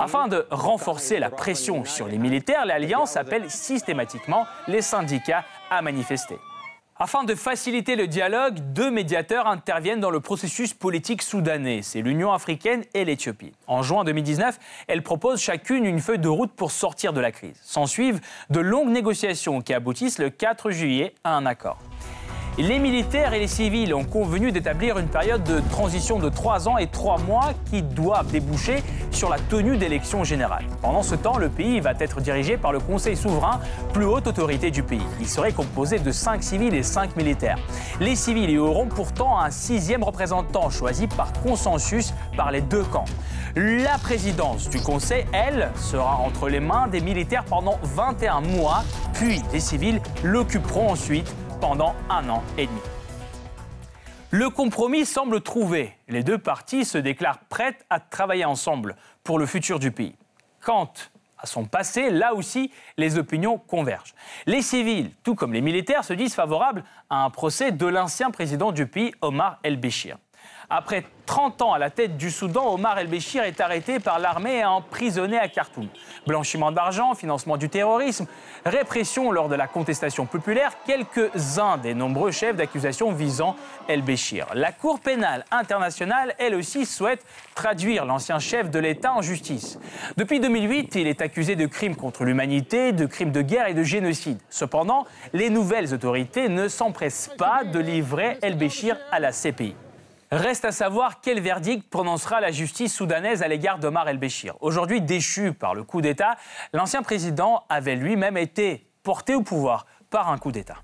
Afin 0.00 0.26
de 0.26 0.46
renforcer 0.50 1.20
la 1.20 1.30
pression 1.30 1.84
sur 1.84 2.08
les 2.08 2.18
militaires, 2.18 2.66
l'Alliance 2.66 3.16
appelle 3.16 3.48
systématiquement 3.48 4.46
les 4.66 4.82
syndicats 4.82 5.44
à 5.70 5.80
manifester. 5.82 6.40
Afin 6.96 7.24
de 7.24 7.34
faciliter 7.34 7.96
le 7.96 8.06
dialogue, 8.06 8.60
deux 8.72 8.88
médiateurs 8.88 9.48
interviennent 9.48 9.98
dans 9.98 10.10
le 10.10 10.20
processus 10.20 10.74
politique 10.74 11.22
soudanais. 11.22 11.82
C'est 11.82 12.02
l'Union 12.02 12.32
africaine 12.32 12.84
et 12.94 13.04
l'Éthiopie. 13.04 13.52
En 13.66 13.82
juin 13.82 14.04
2019, 14.04 14.60
elles 14.86 15.02
proposent 15.02 15.40
chacune 15.40 15.86
une 15.86 15.98
feuille 15.98 16.20
de 16.20 16.28
route 16.28 16.52
pour 16.52 16.70
sortir 16.70 17.12
de 17.12 17.20
la 17.20 17.32
crise. 17.32 17.58
S'en 17.64 17.86
suivent 17.86 18.20
de 18.50 18.60
longues 18.60 18.90
négociations 18.90 19.60
qui 19.60 19.74
aboutissent 19.74 20.20
le 20.20 20.30
4 20.30 20.70
juillet 20.70 21.14
à 21.24 21.36
un 21.36 21.46
accord. 21.46 21.78
Les 22.56 22.78
militaires 22.78 23.34
et 23.34 23.40
les 23.40 23.48
civils 23.48 23.92
ont 23.94 24.04
convenu 24.04 24.52
d'établir 24.52 24.96
une 24.96 25.08
période 25.08 25.42
de 25.42 25.58
transition 25.70 26.20
de 26.20 26.28
trois 26.28 26.68
ans 26.68 26.78
et 26.78 26.86
trois 26.86 27.18
mois 27.18 27.50
qui 27.68 27.82
doivent 27.82 28.30
déboucher 28.30 28.80
sur 29.10 29.28
la 29.28 29.38
tenue 29.38 29.76
d'élections 29.76 30.22
générales. 30.22 30.64
Pendant 30.80 31.02
ce 31.02 31.16
temps, 31.16 31.36
le 31.36 31.48
pays 31.48 31.80
va 31.80 31.94
être 31.98 32.20
dirigé 32.20 32.56
par 32.56 32.72
le 32.72 32.78
Conseil 32.78 33.16
souverain, 33.16 33.58
plus 33.92 34.04
haute 34.04 34.28
autorité 34.28 34.70
du 34.70 34.84
pays. 34.84 35.02
Il 35.18 35.28
serait 35.28 35.50
composé 35.50 35.98
de 35.98 36.12
cinq 36.12 36.44
civils 36.44 36.74
et 36.76 36.84
cinq 36.84 37.16
militaires. 37.16 37.58
Les 37.98 38.14
civils 38.14 38.50
y 38.50 38.58
auront 38.58 38.86
pourtant 38.86 39.40
un 39.40 39.50
sixième 39.50 40.04
représentant 40.04 40.70
choisi 40.70 41.08
par 41.08 41.32
consensus 41.42 42.14
par 42.36 42.52
les 42.52 42.60
deux 42.60 42.84
camps. 42.84 43.04
La 43.56 43.98
présidence 43.98 44.70
du 44.70 44.80
Conseil, 44.80 45.26
elle, 45.32 45.72
sera 45.74 46.18
entre 46.18 46.48
les 46.48 46.60
mains 46.60 46.86
des 46.86 47.00
militaires 47.00 47.44
pendant 47.44 47.80
21 47.82 48.42
mois, 48.42 48.84
puis 49.12 49.42
les 49.52 49.60
civils 49.60 50.00
l'occuperont 50.22 50.90
ensuite 50.90 51.34
pendant 51.60 51.94
un 52.10 52.28
an 52.28 52.42
et 52.58 52.66
demi. 52.66 52.80
Le 54.30 54.50
compromis 54.50 55.04
semble 55.04 55.40
trouvé. 55.40 55.96
Les 56.08 56.24
deux 56.24 56.38
parties 56.38 56.84
se 56.84 56.98
déclarent 56.98 57.38
prêtes 57.48 57.86
à 57.88 58.00
travailler 58.00 58.44
ensemble 58.44 58.96
pour 59.22 59.38
le 59.38 59.46
futur 59.46 59.78
du 59.78 59.92
pays. 59.92 60.16
Quant 60.60 60.92
à 61.38 61.46
son 61.46 61.64
passé, 61.66 62.10
là 62.10 62.34
aussi, 62.34 62.72
les 62.96 63.18
opinions 63.18 63.58
convergent. 63.58 64.14
Les 64.46 64.62
civils, 64.62 65.12
tout 65.22 65.34
comme 65.34 65.52
les 65.52 65.60
militaires, 65.60 66.04
se 66.04 66.14
disent 66.14 66.34
favorables 66.34 66.84
à 67.10 67.24
un 67.24 67.30
procès 67.30 67.70
de 67.70 67.86
l'ancien 67.86 68.30
président 68.30 68.72
du 68.72 68.86
pays, 68.86 69.12
Omar 69.20 69.58
el-Béchir. 69.62 70.16
Après 70.70 71.04
30 71.26 71.62
ans 71.62 71.72
à 71.72 71.78
la 71.78 71.90
tête 71.90 72.16
du 72.16 72.30
Soudan, 72.30 72.74
Omar 72.74 72.98
el-Béchir 72.98 73.44
est 73.44 73.60
arrêté 73.60 73.98
par 73.98 74.18
l'armée 74.18 74.58
et 74.58 74.64
emprisonné 74.64 75.38
à 75.38 75.48
Khartoum. 75.48 75.88
Blanchiment 76.26 76.72
d'argent, 76.72 77.14
financement 77.14 77.56
du 77.56 77.68
terrorisme, 77.68 78.26
répression 78.64 79.30
lors 79.30 79.48
de 79.48 79.54
la 79.54 79.66
contestation 79.66 80.26
populaire, 80.26 80.72
quelques-uns 80.86 81.78
des 81.78 81.94
nombreux 81.94 82.30
chefs 82.30 82.56
d'accusation 82.56 83.12
visant 83.12 83.56
el-Béchir. 83.88 84.46
La 84.54 84.72
Cour 84.72 85.00
pénale 85.00 85.44
internationale, 85.50 86.34
elle 86.38 86.54
aussi, 86.54 86.86
souhaite 86.86 87.24
traduire 87.54 88.04
l'ancien 88.04 88.38
chef 88.38 88.70
de 88.70 88.78
l'État 88.78 89.12
en 89.12 89.22
justice. 89.22 89.78
Depuis 90.16 90.40
2008, 90.40 90.94
il 90.96 91.06
est 91.06 91.22
accusé 91.22 91.56
de 91.56 91.66
crimes 91.66 91.96
contre 91.96 92.24
l'humanité, 92.24 92.92
de 92.92 93.06
crimes 93.06 93.32
de 93.32 93.42
guerre 93.42 93.68
et 93.68 93.74
de 93.74 93.82
génocide. 93.82 94.38
Cependant, 94.50 95.06
les 95.32 95.50
nouvelles 95.50 95.94
autorités 95.94 96.48
ne 96.48 96.68
s'empressent 96.68 97.30
pas 97.38 97.64
de 97.64 97.78
livrer 97.78 98.38
el-Béchir 98.42 98.96
à 99.10 99.20
la 99.20 99.32
CPI. 99.32 99.74
Reste 100.30 100.64
à 100.64 100.72
savoir 100.72 101.20
quel 101.20 101.40
verdict 101.40 101.88
prononcera 101.88 102.40
la 102.40 102.50
justice 102.50 102.94
soudanaise 102.94 103.42
à 103.42 103.48
l'égard 103.48 103.78
d'Omar 103.78 104.08
el-Béchir. 104.08 104.56
Aujourd'hui 104.60 105.00
déchu 105.00 105.52
par 105.52 105.74
le 105.74 105.84
coup 105.84 106.00
d'État, 106.00 106.36
l'ancien 106.72 107.02
président 107.02 107.64
avait 107.68 107.96
lui-même 107.96 108.36
été 108.36 108.90
porté 109.02 109.34
au 109.34 109.42
pouvoir 109.42 109.86
par 110.10 110.30
un 110.30 110.38
coup 110.38 110.52
d'État. 110.52 110.76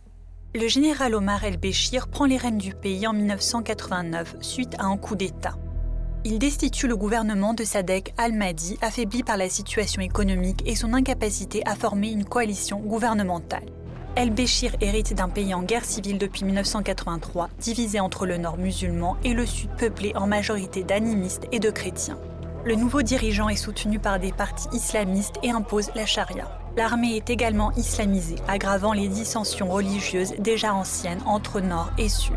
Le 0.54 0.68
général 0.68 1.14
Omar 1.14 1.44
el-Béchir 1.44 2.08
prend 2.08 2.26
les 2.26 2.36
rênes 2.36 2.58
du 2.58 2.74
pays 2.74 3.06
en 3.06 3.12
1989 3.12 4.36
suite 4.40 4.74
à 4.78 4.84
un 4.84 4.96
coup 4.96 5.16
d'État. 5.16 5.54
Il 6.24 6.38
destitue 6.38 6.86
le 6.86 6.96
gouvernement 6.96 7.54
de 7.54 7.64
Sadek 7.64 8.12
al-Mahdi, 8.18 8.78
affaibli 8.82 9.22
par 9.22 9.38
la 9.38 9.48
situation 9.48 10.02
économique 10.02 10.62
et 10.66 10.74
son 10.76 10.92
incapacité 10.92 11.62
à 11.66 11.74
former 11.74 12.10
une 12.10 12.26
coalition 12.26 12.78
gouvernementale. 12.78 13.64
El-Béchir 14.16 14.74
hérite 14.80 15.14
d'un 15.14 15.28
pays 15.28 15.54
en 15.54 15.62
guerre 15.62 15.84
civile 15.84 16.18
depuis 16.18 16.44
1983, 16.44 17.48
divisé 17.60 18.00
entre 18.00 18.26
le 18.26 18.38
nord 18.38 18.58
musulman 18.58 19.16
et 19.22 19.34
le 19.34 19.46
sud 19.46 19.70
peuplé 19.78 20.12
en 20.16 20.26
majorité 20.26 20.82
d'animistes 20.82 21.46
et 21.52 21.60
de 21.60 21.70
chrétiens. 21.70 22.18
Le 22.64 22.74
nouveau 22.74 23.02
dirigeant 23.02 23.48
est 23.48 23.56
soutenu 23.56 24.00
par 24.00 24.18
des 24.18 24.32
partis 24.32 24.68
islamistes 24.72 25.36
et 25.44 25.50
impose 25.50 25.90
la 25.94 26.06
charia. 26.06 26.50
L'armée 26.76 27.16
est 27.16 27.30
également 27.30 27.72
islamisée, 27.76 28.36
aggravant 28.48 28.92
les 28.92 29.08
dissensions 29.08 29.70
religieuses 29.70 30.34
déjà 30.38 30.74
anciennes 30.74 31.22
entre 31.24 31.60
nord 31.60 31.90
et 31.96 32.08
sud. 32.08 32.34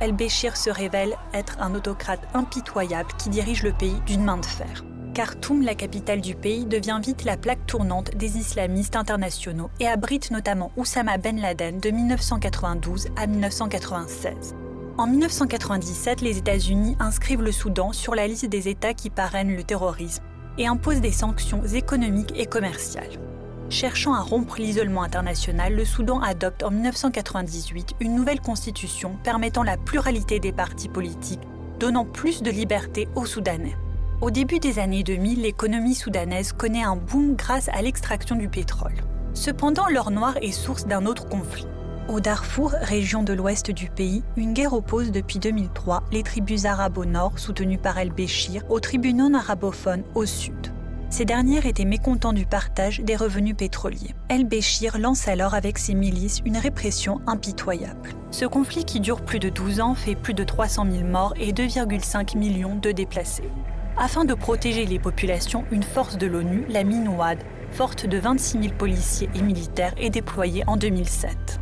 El-Béchir 0.00 0.56
se 0.56 0.70
révèle 0.70 1.16
être 1.32 1.56
un 1.60 1.74
autocrate 1.76 2.26
impitoyable 2.34 3.10
qui 3.16 3.28
dirige 3.28 3.62
le 3.62 3.72
pays 3.72 4.00
d'une 4.06 4.24
main 4.24 4.38
de 4.38 4.44
fer. 4.44 4.84
Khartoum, 5.14 5.60
la 5.60 5.74
capitale 5.74 6.22
du 6.22 6.34
pays, 6.34 6.64
devient 6.64 6.98
vite 7.04 7.24
la 7.24 7.36
plaque 7.36 7.66
tournante 7.66 8.16
des 8.16 8.38
islamistes 8.38 8.96
internationaux 8.96 9.68
et 9.78 9.86
abrite 9.86 10.30
notamment 10.30 10.72
Oussama 10.78 11.18
Ben 11.18 11.38
Laden 11.38 11.80
de 11.80 11.90
1992 11.90 13.08
à 13.16 13.26
1996. 13.26 14.54
En 14.96 15.06
1997, 15.06 16.22
les 16.22 16.38
États-Unis 16.38 16.96
inscrivent 16.98 17.42
le 17.42 17.52
Soudan 17.52 17.92
sur 17.92 18.14
la 18.14 18.26
liste 18.26 18.46
des 18.46 18.68
États 18.68 18.94
qui 18.94 19.10
parrainent 19.10 19.54
le 19.54 19.64
terrorisme 19.64 20.22
et 20.56 20.66
imposent 20.66 21.02
des 21.02 21.12
sanctions 21.12 21.62
économiques 21.62 22.32
et 22.34 22.46
commerciales. 22.46 23.20
Cherchant 23.68 24.14
à 24.14 24.20
rompre 24.20 24.56
l'isolement 24.58 25.02
international, 25.02 25.74
le 25.74 25.84
Soudan 25.84 26.20
adopte 26.20 26.62
en 26.62 26.70
1998 26.70 27.96
une 28.00 28.14
nouvelle 28.14 28.40
constitution 28.40 29.18
permettant 29.22 29.62
la 29.62 29.76
pluralité 29.76 30.40
des 30.40 30.52
partis 30.52 30.88
politiques, 30.88 31.46
donnant 31.78 32.06
plus 32.06 32.42
de 32.42 32.50
liberté 32.50 33.08
aux 33.14 33.26
Soudanais. 33.26 33.76
Au 34.22 34.30
début 34.30 34.60
des 34.60 34.78
années 34.78 35.02
2000, 35.02 35.42
l'économie 35.42 35.96
soudanaise 35.96 36.52
connaît 36.52 36.84
un 36.84 36.94
boom 36.94 37.34
grâce 37.34 37.68
à 37.70 37.82
l'extraction 37.82 38.36
du 38.36 38.48
pétrole. 38.48 38.94
Cependant, 39.34 39.88
l'or 39.88 40.12
noir 40.12 40.36
est 40.40 40.52
source 40.52 40.86
d'un 40.86 41.06
autre 41.06 41.28
conflit. 41.28 41.66
Au 42.08 42.20
Darfour, 42.20 42.70
région 42.82 43.24
de 43.24 43.32
l'ouest 43.32 43.72
du 43.72 43.90
pays, 43.90 44.22
une 44.36 44.52
guerre 44.52 44.74
oppose 44.74 45.10
depuis 45.10 45.40
2003 45.40 46.04
les 46.12 46.22
tribus 46.22 46.66
arabes 46.66 46.98
au 46.98 47.04
nord, 47.04 47.36
soutenues 47.40 47.78
par 47.78 47.98
El-Béchir, 47.98 48.62
aux 48.68 48.78
tribus 48.78 49.12
non 49.12 49.34
arabophones 49.34 50.04
au 50.14 50.24
sud. 50.24 50.72
Ces 51.10 51.24
dernières 51.24 51.66
étaient 51.66 51.84
mécontents 51.84 52.32
du 52.32 52.46
partage 52.46 53.00
des 53.00 53.16
revenus 53.16 53.56
pétroliers. 53.56 54.14
El-Béchir 54.28 54.98
lance 54.98 55.26
alors 55.26 55.54
avec 55.54 55.78
ses 55.78 55.94
milices 55.94 56.42
une 56.46 56.58
répression 56.58 57.20
impitoyable. 57.26 58.10
Ce 58.30 58.44
conflit 58.44 58.84
qui 58.84 59.00
dure 59.00 59.22
plus 59.22 59.40
de 59.40 59.48
12 59.48 59.80
ans 59.80 59.96
fait 59.96 60.14
plus 60.14 60.32
de 60.32 60.44
300 60.44 60.86
000 60.92 61.08
morts 61.08 61.34
et 61.40 61.52
2,5 61.52 62.38
millions 62.38 62.76
de 62.76 62.92
déplacés. 62.92 63.50
Afin 63.98 64.24
de 64.24 64.34
protéger 64.34 64.86
les 64.86 64.98
populations, 64.98 65.64
une 65.70 65.82
force 65.82 66.16
de 66.16 66.26
l'ONU, 66.26 66.64
la 66.68 66.82
MINUAD, 66.82 67.38
forte 67.72 68.06
de 68.06 68.18
26 68.18 68.62
000 68.62 68.74
policiers 68.74 69.28
et 69.34 69.42
militaires, 69.42 69.94
est 69.98 70.10
déployée 70.10 70.64
en 70.66 70.76
2007. 70.76 71.60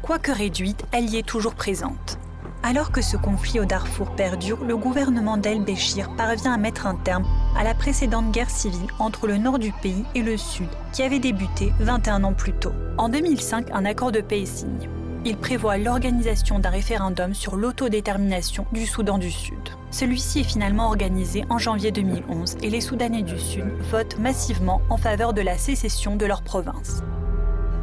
Quoique 0.00 0.30
réduite, 0.30 0.84
elle 0.92 1.10
y 1.10 1.16
est 1.16 1.26
toujours 1.26 1.54
présente. 1.54 2.18
Alors 2.62 2.92
que 2.92 3.02
ce 3.02 3.16
conflit 3.16 3.58
au 3.58 3.64
Darfour 3.64 4.14
perdure, 4.14 4.64
le 4.64 4.76
gouvernement 4.76 5.36
d'El-Béchir 5.36 6.14
parvient 6.16 6.52
à 6.52 6.56
mettre 6.56 6.86
un 6.86 6.94
terme 6.94 7.26
à 7.56 7.64
la 7.64 7.74
précédente 7.74 8.30
guerre 8.30 8.50
civile 8.50 8.86
entre 9.00 9.26
le 9.26 9.36
nord 9.36 9.58
du 9.58 9.72
pays 9.72 10.04
et 10.14 10.22
le 10.22 10.36
sud, 10.36 10.68
qui 10.92 11.02
avait 11.02 11.18
débuté 11.18 11.72
21 11.80 12.22
ans 12.22 12.32
plus 12.32 12.52
tôt. 12.52 12.72
En 12.96 13.08
2005, 13.08 13.70
un 13.72 13.84
accord 13.84 14.12
de 14.12 14.20
paix 14.20 14.42
est 14.42 14.46
signé. 14.46 14.88
Il 15.24 15.36
prévoit 15.36 15.78
l'organisation 15.78 16.58
d'un 16.58 16.70
référendum 16.70 17.32
sur 17.32 17.54
l'autodétermination 17.54 18.66
du 18.72 18.86
Soudan 18.86 19.18
du 19.18 19.30
Sud. 19.30 19.70
Celui-ci 19.92 20.40
est 20.40 20.44
finalement 20.44 20.86
organisé 20.86 21.44
en 21.48 21.58
janvier 21.58 21.92
2011 21.92 22.56
et 22.60 22.70
les 22.70 22.80
Soudanais 22.80 23.22
du 23.22 23.38
Sud 23.38 23.66
votent 23.92 24.18
massivement 24.18 24.82
en 24.90 24.96
faveur 24.96 25.32
de 25.32 25.40
la 25.40 25.56
sécession 25.56 26.16
de 26.16 26.26
leur 26.26 26.42
province. 26.42 27.04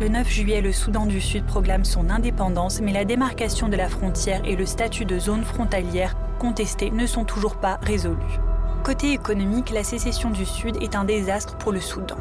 Le 0.02 0.10
9 0.10 0.30
juillet, 0.30 0.60
le 0.60 0.74
Soudan 0.74 1.06
du 1.06 1.22
Sud 1.22 1.46
proclame 1.46 1.86
son 1.86 2.10
indépendance, 2.10 2.82
mais 2.82 2.92
la 2.92 3.06
démarcation 3.06 3.70
de 3.70 3.78
la 3.78 3.88
frontière 3.88 4.42
et 4.44 4.58
le 4.58 4.66
statut 4.66 5.06
de 5.06 5.18
zone 5.18 5.46
frontalière 5.46 6.18
contestée 6.40 6.92
ne 6.92 7.06
sont 7.06 7.24
toujours 7.24 7.56
pas 7.56 7.80
résolus. 7.82 8.40
Côté 8.84 9.14
économique, 9.14 9.70
la 9.70 9.86
sécession 9.86 10.30
du 10.30 10.46
Sud 10.46 10.76
est 10.82 10.96
un 10.96 11.06
désastre 11.06 11.58
pour 11.58 11.72
le 11.72 11.80
Soudan. 11.80 12.18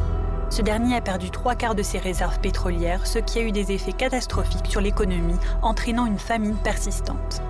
Ce 0.50 0.62
dernier 0.62 0.96
a 0.96 1.00
perdu 1.02 1.30
trois 1.30 1.54
quarts 1.54 1.74
de 1.74 1.82
ses 1.82 1.98
réserves 1.98 2.40
pétrolières, 2.40 3.06
ce 3.06 3.18
qui 3.18 3.38
a 3.38 3.42
eu 3.42 3.52
des 3.52 3.72
effets 3.72 3.92
catastrophiques 3.92 4.66
sur 4.66 4.80
l'économie, 4.80 5.38
entraînant 5.60 6.06
une 6.06 6.18
famine 6.18 6.56
persistante. 6.56 7.42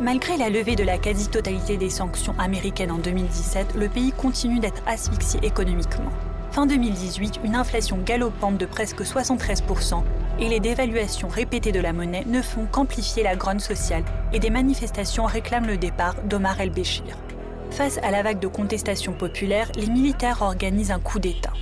Malgré 0.00 0.36
la 0.38 0.48
levée 0.48 0.74
de 0.74 0.84
la 0.84 0.96
quasi-totalité 0.96 1.76
des 1.76 1.90
sanctions 1.90 2.34
américaines 2.38 2.90
en 2.90 2.98
2017, 2.98 3.74
le 3.74 3.88
pays 3.88 4.12
continue 4.12 4.60
d'être 4.60 4.82
asphyxié 4.86 5.40
économiquement. 5.42 6.10
Fin 6.50 6.64
2018, 6.66 7.40
une 7.44 7.54
inflation 7.54 7.98
galopante 7.98 8.56
de 8.56 8.64
presque 8.64 9.02
73% 9.02 10.02
et 10.40 10.48
les 10.48 10.60
dévaluations 10.60 11.28
répétées 11.28 11.72
de 11.72 11.80
la 11.80 11.92
monnaie 11.92 12.24
ne 12.26 12.40
font 12.40 12.64
qu'amplifier 12.64 13.22
la 13.22 13.36
grogne 13.36 13.58
sociale 13.58 14.04
et 14.32 14.38
des 14.38 14.50
manifestations 14.50 15.26
réclament 15.26 15.66
le 15.66 15.76
départ 15.76 16.14
d'Omar 16.24 16.60
el-Béchir. 16.60 17.18
Face 17.70 17.98
à 18.02 18.10
la 18.10 18.22
vague 18.22 18.40
de 18.40 18.48
contestation 18.48 19.12
populaire, 19.12 19.70
les 19.76 19.88
militaires 19.88 20.40
organisent 20.40 20.92
un 20.92 21.00
coup 21.00 21.18
d'État. 21.18 21.52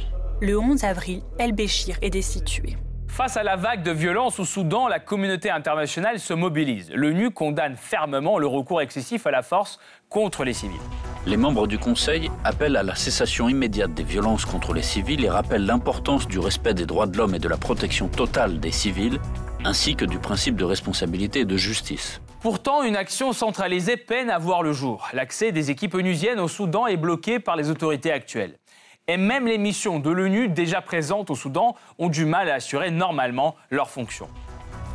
Le 0.43 0.59
11 0.59 0.85
avril, 0.85 1.23
El-Béchir 1.39 1.97
est 2.03 2.11
destitué. 2.11 2.77
Face 3.09 3.39
à 3.39 3.43
la 3.43 3.57
vague 3.57 3.83
de 3.83 3.91
violence 3.91 4.39
au 4.39 4.45
Soudan, 4.45 4.87
la 4.87 5.01
communauté 5.01 5.49
internationale 5.49 6.21
se 6.21 6.35
mobilise. 6.35 6.91
L'ONU 6.93 7.31
condamne 7.31 7.75
fermement 7.75 8.39
le 8.39 8.47
recours 8.47 8.83
excessif 8.83 9.27
à 9.27 9.31
la 9.31 9.41
force 9.41 9.79
contre 10.11 10.45
les 10.45 10.53
civils. 10.53 10.77
Les 11.25 11.39
membres 11.39 11.67
du 11.67 11.79
Conseil 11.79 12.31
appellent 12.45 12.77
à 12.77 12.83
la 12.83 12.95
cessation 12.95 13.49
immédiate 13.49 13.95
des 13.95 14.03
violences 14.03 14.45
contre 14.45 14.75
les 14.75 14.83
civils 14.83 15.25
et 15.25 15.31
rappellent 15.31 15.65
l'importance 15.65 16.29
du 16.29 16.39
respect 16.39 16.75
des 16.75 16.85
droits 16.85 17.07
de 17.07 17.17
l'homme 17.17 17.35
et 17.35 17.39
de 17.39 17.49
la 17.49 17.57
protection 17.57 18.09
totale 18.09 18.61
des 18.61 18.73
civils, 18.73 19.19
ainsi 19.65 19.97
que 19.97 20.05
du 20.05 20.19
principe 20.19 20.57
de 20.57 20.65
responsabilité 20.65 21.41
et 21.41 21.45
de 21.47 21.57
justice. 21.57 22.21
Pourtant, 22.43 22.83
une 22.83 22.97
action 22.97 23.33
centralisée 23.33 23.97
peine 23.97 24.29
à 24.29 24.37
voir 24.37 24.63
le 24.63 24.75
jour. 24.75 25.09
L'accès 25.15 25.51
des 25.51 25.71
équipes 25.71 25.95
onusiennes 25.95 26.41
au 26.41 26.49
Soudan 26.49 26.87
est 26.87 26.99
bloqué 26.99 27.41
par 27.41 27.57
les 27.57 27.71
autorités 27.71 28.13
actuelles. 28.13 28.59
Et 29.09 29.19
même 29.19 29.47
les 29.47 29.57
missions 29.57 30.01
de 30.01 30.11
l'ONU 30.11 30.49
déjà 30.49 30.81
présentes 30.81 31.31
au 31.31 31.37
Soudan 31.37 31.77
ont 31.97 32.09
du 32.09 32.25
mal 32.25 32.51
à 32.51 32.55
assurer 32.55 32.91
normalement 32.91 33.55
leurs 33.71 33.89
fonctions. 33.89 34.27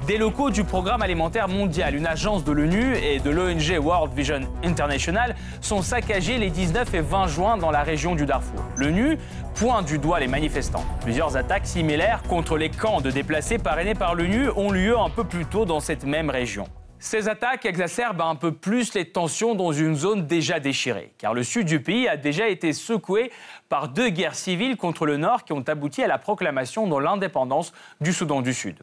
Des 0.05 0.17
locaux 0.17 0.49
du 0.49 0.65
Programme 0.65 1.01
alimentaire 1.01 1.47
mondial, 1.47 1.95
une 1.95 2.05
agence 2.05 2.43
de 2.43 2.51
l'ONU 2.51 2.97
et 2.97 3.19
de 3.19 3.29
l'ONG 3.29 3.79
World 3.81 4.13
Vision 4.13 4.41
International 4.65 5.33
sont 5.61 5.81
saccagés 5.81 6.39
les 6.39 6.49
19 6.49 6.93
et 6.93 6.99
20 6.99 7.27
juin 7.27 7.55
dans 7.55 7.71
la 7.71 7.83
région 7.83 8.13
du 8.13 8.25
Darfour. 8.25 8.59
L'ONU 8.75 9.17
pointe 9.55 9.85
du 9.85 9.97
doigt 9.97 10.19
les 10.19 10.27
manifestants. 10.27 10.83
Plusieurs 10.99 11.37
attaques 11.37 11.65
similaires 11.65 12.21
contre 12.23 12.57
les 12.57 12.69
camps 12.69 12.99
de 12.99 13.11
déplacés 13.11 13.59
parrainés 13.59 13.95
par 13.95 14.13
l'ONU 14.13 14.49
ont 14.57 14.71
lieu 14.71 14.99
un 14.99 15.09
peu 15.09 15.23
plus 15.23 15.45
tôt 15.45 15.63
dans 15.63 15.79
cette 15.79 16.03
même 16.03 16.29
région. 16.29 16.67
Ces 17.03 17.27
attaques 17.27 17.65
exacerbent 17.65 18.21
un 18.21 18.35
peu 18.35 18.51
plus 18.51 18.93
les 18.93 19.05
tensions 19.05 19.55
dans 19.55 19.71
une 19.71 19.95
zone 19.95 20.27
déjà 20.27 20.59
déchirée, 20.59 21.11
car 21.17 21.33
le 21.33 21.41
sud 21.41 21.65
du 21.65 21.79
pays 21.79 22.07
a 22.07 22.15
déjà 22.15 22.47
été 22.47 22.73
secoué 22.73 23.31
par 23.71 23.87
deux 23.87 24.09
guerres 24.09 24.35
civiles 24.35 24.75
contre 24.75 25.05
le 25.05 25.15
nord 25.15 25.45
qui 25.45 25.53
ont 25.53 25.63
abouti 25.65 26.03
à 26.03 26.07
la 26.07 26.17
proclamation 26.17 26.87
de 26.87 27.01
l'indépendance 27.01 27.71
du 28.01 28.11
Soudan 28.11 28.41
du 28.41 28.53
Sud. 28.53 28.75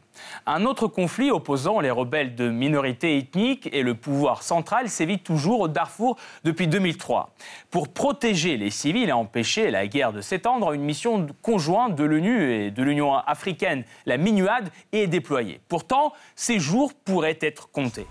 Un 0.47 0.65
autre 0.65 0.87
conflit 0.87 1.29
opposant 1.29 1.79
les 1.79 1.91
rebelles 1.91 2.33
de 2.33 2.49
minorités 2.49 3.15
ethniques 3.19 3.69
et 3.71 3.83
le 3.83 3.93
pouvoir 3.93 4.41
central 4.41 4.89
sévit 4.89 5.19
toujours 5.19 5.59
au 5.59 5.67
Darfour 5.67 6.17
depuis 6.43 6.67
2003. 6.67 7.35
Pour 7.69 7.89
protéger 7.89 8.57
les 8.57 8.71
civils 8.71 9.09
et 9.09 9.13
empêcher 9.13 9.69
la 9.69 9.85
guerre 9.85 10.11
de 10.11 10.21
s'étendre, 10.21 10.73
une 10.73 10.81
mission 10.81 11.27
conjointe 11.43 11.95
de 11.95 12.03
l'ONU 12.03 12.51
et 12.51 12.71
de 12.71 12.81
l'Union 12.81 13.13
africaine, 13.15 13.83
la 14.07 14.17
MINUAD, 14.17 14.71
est 14.91 15.05
déployée. 15.05 15.61
Pourtant, 15.69 16.13
ces 16.35 16.57
jours 16.57 16.93
pourraient 17.05 17.37
être 17.41 17.69
comptés. 17.69 18.07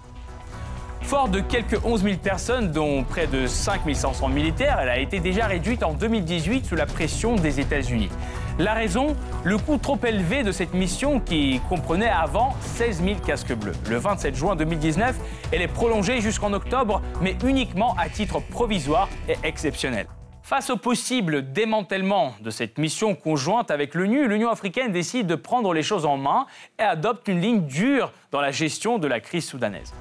Fort 1.09 1.31
de 1.31 1.41
quelques 1.41 1.83
11 1.87 2.03
000 2.03 2.17
personnes, 2.19 2.71
dont 2.71 3.03
près 3.03 3.27
de 3.27 3.47
5 3.47 3.81
500 3.95 4.29
militaires, 4.29 4.79
elle 4.83 4.91
a 4.91 4.99
été 4.99 5.21
déjà 5.21 5.47
réduite 5.47 5.83
en 5.83 5.95
2018 5.95 6.67
sous 6.67 6.77
la 6.77 6.85
pression 6.85 7.35
des 7.35 7.61
États-Unis. 7.61 8.11
La 8.59 8.75
raison 8.75 9.17
Le 9.43 9.57
coût 9.57 9.79
trop 9.79 9.99
élevé 10.07 10.43
de 10.43 10.53
cette 10.53 10.75
mission 10.75 11.19
qui 11.19 11.63
comprenait 11.67 12.11
avant 12.11 12.55
16 12.61 13.03
000 13.03 13.21
casques 13.27 13.55
bleus. 13.55 13.73
Le 13.89 13.97
27 13.97 14.35
juin 14.37 14.55
2019, 14.55 15.17
elle 15.51 15.63
est 15.63 15.67
prolongée 15.67 16.21
jusqu'en 16.21 16.53
octobre, 16.53 17.01
mais 17.23 17.39
uniquement 17.43 17.97
à 17.99 18.11
titre 18.11 18.41
provisoire 18.41 19.09
et 19.31 19.37
exceptionnel. 19.45 20.09
Face 20.43 20.69
au 20.69 20.77
possible 20.77 21.53
démantèlement 21.53 22.35
de 22.43 22.51
cette 22.51 22.77
mission 22.77 23.15
conjointe 23.15 23.71
avec 23.71 23.95
l'ONU, 23.95 24.29
l'Union 24.29 24.51
africaine 24.51 24.93
décide 24.93 25.27
de 25.27 25.37
prendre 25.37 25.73
les 25.73 25.83
choses 25.83 26.05
en 26.05 26.19
main 26.19 26.45
et 26.79 26.83
adopte 26.83 27.29
une 27.29 27.41
ligne 27.41 27.63
dure 27.63 28.13
dans 28.31 28.43
la 28.43 28.51
gestion 28.51 28.99
de 28.99 29.07
la 29.07 29.21
crise 29.21 29.47
soudanaise. 29.47 29.95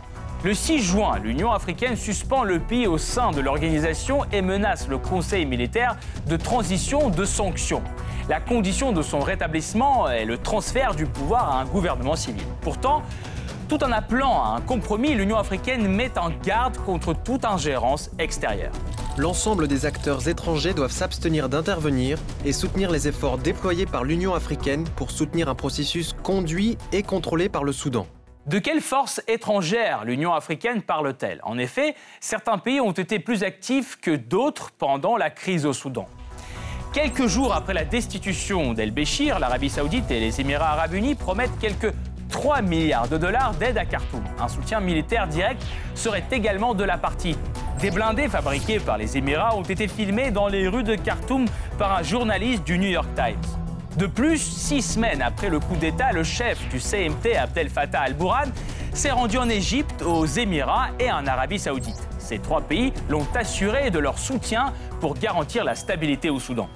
Le 0.43 0.53
6 0.53 0.79
juin, 0.83 1.17
l'Union 1.17 1.51
africaine 1.51 1.95
suspend 1.95 2.43
le 2.43 2.59
pays 2.59 2.85
au 2.85 2.99
sein 2.99 3.31
de 3.31 3.41
l'organisation 3.41 4.23
et 4.31 4.43
menace 4.43 4.87
le 4.87 4.99
Conseil 4.99 5.47
militaire 5.47 5.97
de 6.27 6.37
transition 6.37 7.09
de 7.09 7.25
sanctions. 7.25 7.81
La 8.29 8.39
condition 8.39 8.91
de 8.91 9.01
son 9.01 9.19
rétablissement 9.19 10.07
est 10.07 10.25
le 10.25 10.37
transfert 10.37 10.93
du 10.93 11.07
pouvoir 11.07 11.51
à 11.51 11.61
un 11.61 11.65
gouvernement 11.65 12.15
civil. 12.15 12.43
Pourtant, 12.61 13.01
tout 13.67 13.83
en 13.83 13.91
appelant 13.91 14.43
à 14.43 14.57
un 14.57 14.61
compromis, 14.61 15.15
l'Union 15.15 15.37
africaine 15.37 15.87
met 15.87 16.15
en 16.19 16.29
garde 16.29 16.77
contre 16.77 17.15
toute 17.15 17.43
ingérence 17.43 18.11
extérieure. 18.19 18.71
L'ensemble 19.17 19.67
des 19.67 19.87
acteurs 19.87 20.27
étrangers 20.27 20.75
doivent 20.75 20.91
s'abstenir 20.91 21.49
d'intervenir 21.49 22.19
et 22.45 22.53
soutenir 22.53 22.91
les 22.91 23.07
efforts 23.07 23.39
déployés 23.39 23.87
par 23.87 24.03
l'Union 24.03 24.35
africaine 24.35 24.83
pour 24.95 25.09
soutenir 25.09 25.49
un 25.49 25.55
processus 25.55 26.15
conduit 26.21 26.77
et 26.91 27.01
contrôlé 27.01 27.49
par 27.49 27.63
le 27.63 27.71
Soudan. 27.71 28.05
De 28.47 28.59
quelle 28.59 28.79
force 28.79 29.21
étrangère 29.27 30.05
l'Union 30.05 30.33
africaine 30.33 30.81
parle-t-elle? 30.81 31.41
En 31.43 31.57
effet, 31.57 31.95
certains 32.21 32.57
pays 32.57 32.79
ont 32.79 32.93
été 32.93 33.19
plus 33.19 33.43
actifs 33.43 33.99
que 33.99 34.15
d'autres 34.15 34.71
pendant 34.71 35.17
la 35.17 35.29
crise 35.29 35.65
au 35.65 35.73
Soudan. 35.73 36.07
Quelques 36.93 37.27
jours 37.27 37.53
après 37.53 37.73
la 37.73 37.83
destitution 37.83 38.73
d'El-Béchir, 38.73 39.39
l'Arabie 39.39 39.69
saoudite 39.69 40.09
et 40.11 40.21
les 40.21 40.39
Émirats 40.39 40.71
arabes 40.71 40.93
unis 40.93 41.15
promettent 41.15 41.59
quelques 41.59 41.93
3 42.29 42.61
milliards 42.61 43.09
de 43.09 43.17
dollars 43.17 43.53
d'aide 43.53 43.77
à 43.77 43.83
Khartoum. 43.83 44.23
Un 44.39 44.47
soutien 44.47 44.79
militaire 44.79 45.27
direct 45.27 45.61
serait 45.93 46.23
également 46.31 46.73
de 46.73 46.85
la 46.85 46.97
partie. 46.97 47.37
Des 47.81 47.91
blindés 47.91 48.29
fabriqués 48.29 48.79
par 48.79 48.97
les 48.97 49.17
Émirats 49.17 49.57
ont 49.57 49.63
été 49.63 49.89
filmés 49.89 50.31
dans 50.31 50.47
les 50.47 50.69
rues 50.69 50.83
de 50.83 50.95
Khartoum 50.95 51.47
par 51.77 51.97
un 51.97 52.01
journaliste 52.01 52.63
du 52.63 52.79
New 52.79 52.89
York 52.89 53.09
Times. 53.13 53.66
De 53.97 54.05
plus, 54.05 54.37
six 54.37 54.83
semaines 54.83 55.23
après 55.23 55.49
le 55.49 55.59
coup 55.59 55.75
d'État, 55.75 56.11
le 56.11 56.23
chef 56.23 56.69
du 56.69 56.79
CMT, 56.79 57.35
Abdel 57.35 57.67
Fattah 57.67 58.01
al-Bourhan, 58.01 58.51
s'est 58.93 59.09
rendu 59.09 59.39
en 59.39 59.49
Égypte, 59.49 60.03
aux 60.03 60.27
Émirats 60.27 60.89
et 60.99 61.11
en 61.11 61.25
Arabie 61.25 61.57
saoudite. 61.57 62.07
Ces 62.19 62.37
trois 62.37 62.61
pays 62.61 62.93
l'ont 63.09 63.25
assuré 63.33 63.89
de 63.89 63.97
leur 63.97 64.19
soutien 64.19 64.71
pour 64.99 65.15
garantir 65.15 65.63
la 65.63 65.73
stabilité 65.73 66.29
au 66.29 66.39
Soudan. 66.39 66.69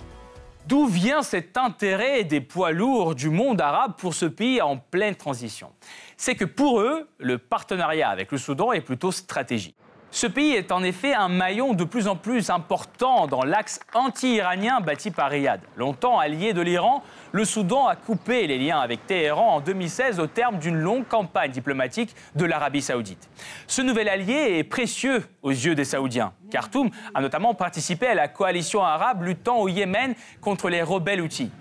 D'où 0.65 0.87
vient 0.87 1.21
cet 1.21 1.57
intérêt 1.57 2.23
des 2.23 2.41
poids 2.41 2.71
lourds 2.71 3.13
du 3.13 3.29
monde 3.29 3.61
arabe 3.61 3.93
pour 3.99 4.15
ce 4.15 4.25
pays 4.25 4.59
en 4.59 4.77
pleine 4.77 5.13
transition? 5.13 5.69
C'est 6.17 6.33
que 6.33 6.45
pour 6.45 6.81
eux, 6.81 7.07
le 7.19 7.37
partenariat 7.37 8.09
avec 8.09 8.31
le 8.31 8.39
Soudan 8.39 8.71
est 8.71 8.81
plutôt 8.81 9.11
stratégique. 9.11 9.75
Ce 10.13 10.27
pays 10.27 10.51
est 10.51 10.73
en 10.73 10.83
effet 10.83 11.13
un 11.13 11.29
maillon 11.29 11.73
de 11.73 11.85
plus 11.85 12.09
en 12.09 12.17
plus 12.17 12.49
important 12.49 13.27
dans 13.27 13.43
l'axe 13.43 13.79
anti-iranien 13.93 14.81
bâti 14.81 15.09
par 15.09 15.31
Riyad. 15.31 15.61
Longtemps 15.77 16.19
allié 16.19 16.51
de 16.51 16.59
l'Iran, 16.59 17.01
le 17.31 17.45
Soudan 17.45 17.87
a 17.87 17.95
coupé 17.95 18.45
les 18.45 18.59
liens 18.59 18.79
avec 18.79 19.07
Téhéran 19.07 19.55
en 19.55 19.61
2016 19.61 20.19
au 20.19 20.27
terme 20.27 20.59
d'une 20.59 20.75
longue 20.75 21.07
campagne 21.07 21.51
diplomatique 21.51 22.13
de 22.35 22.43
l'Arabie 22.43 22.81
saoudite. 22.81 23.29
Ce 23.67 23.81
nouvel 23.81 24.09
allié 24.09 24.57
est 24.57 24.65
précieux 24.65 25.23
aux 25.43 25.51
yeux 25.51 25.75
des 25.75 25.85
Saoudiens. 25.85 26.33
Khartoum 26.51 26.89
a 27.13 27.21
notamment 27.21 27.53
participé 27.53 28.07
à 28.07 28.13
la 28.13 28.27
coalition 28.27 28.83
arabe 28.83 29.23
luttant 29.23 29.59
au 29.59 29.69
Yémen 29.69 30.13
contre 30.41 30.67
les 30.67 30.81
rebelles 30.81 31.21
outils. 31.21 31.51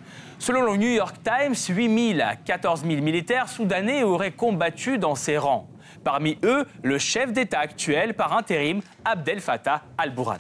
Selon 0.41 0.63
le 0.63 0.77
New 0.77 0.89
York 0.89 1.15
Times, 1.23 1.55
8 1.55 2.15
000 2.17 2.29
à 2.29 2.35
14 2.35 2.83
000 2.83 3.01
militaires 3.01 3.49
soudanais 3.49 4.03
auraient 4.03 4.33
combattu 4.33 4.99
dans 4.99 5.15
ses 5.15 5.39
rangs. 5.39 5.69
Parmi 6.05 6.39
eux, 6.45 6.67
le 6.83 6.99
chef 6.99 7.33
d'État 7.33 7.61
actuel 7.61 8.15
par 8.15 8.37
intérim, 8.37 8.81
Abdel 9.05 9.41
Fattah 9.41 9.83
al-Bourhan. 9.99 10.39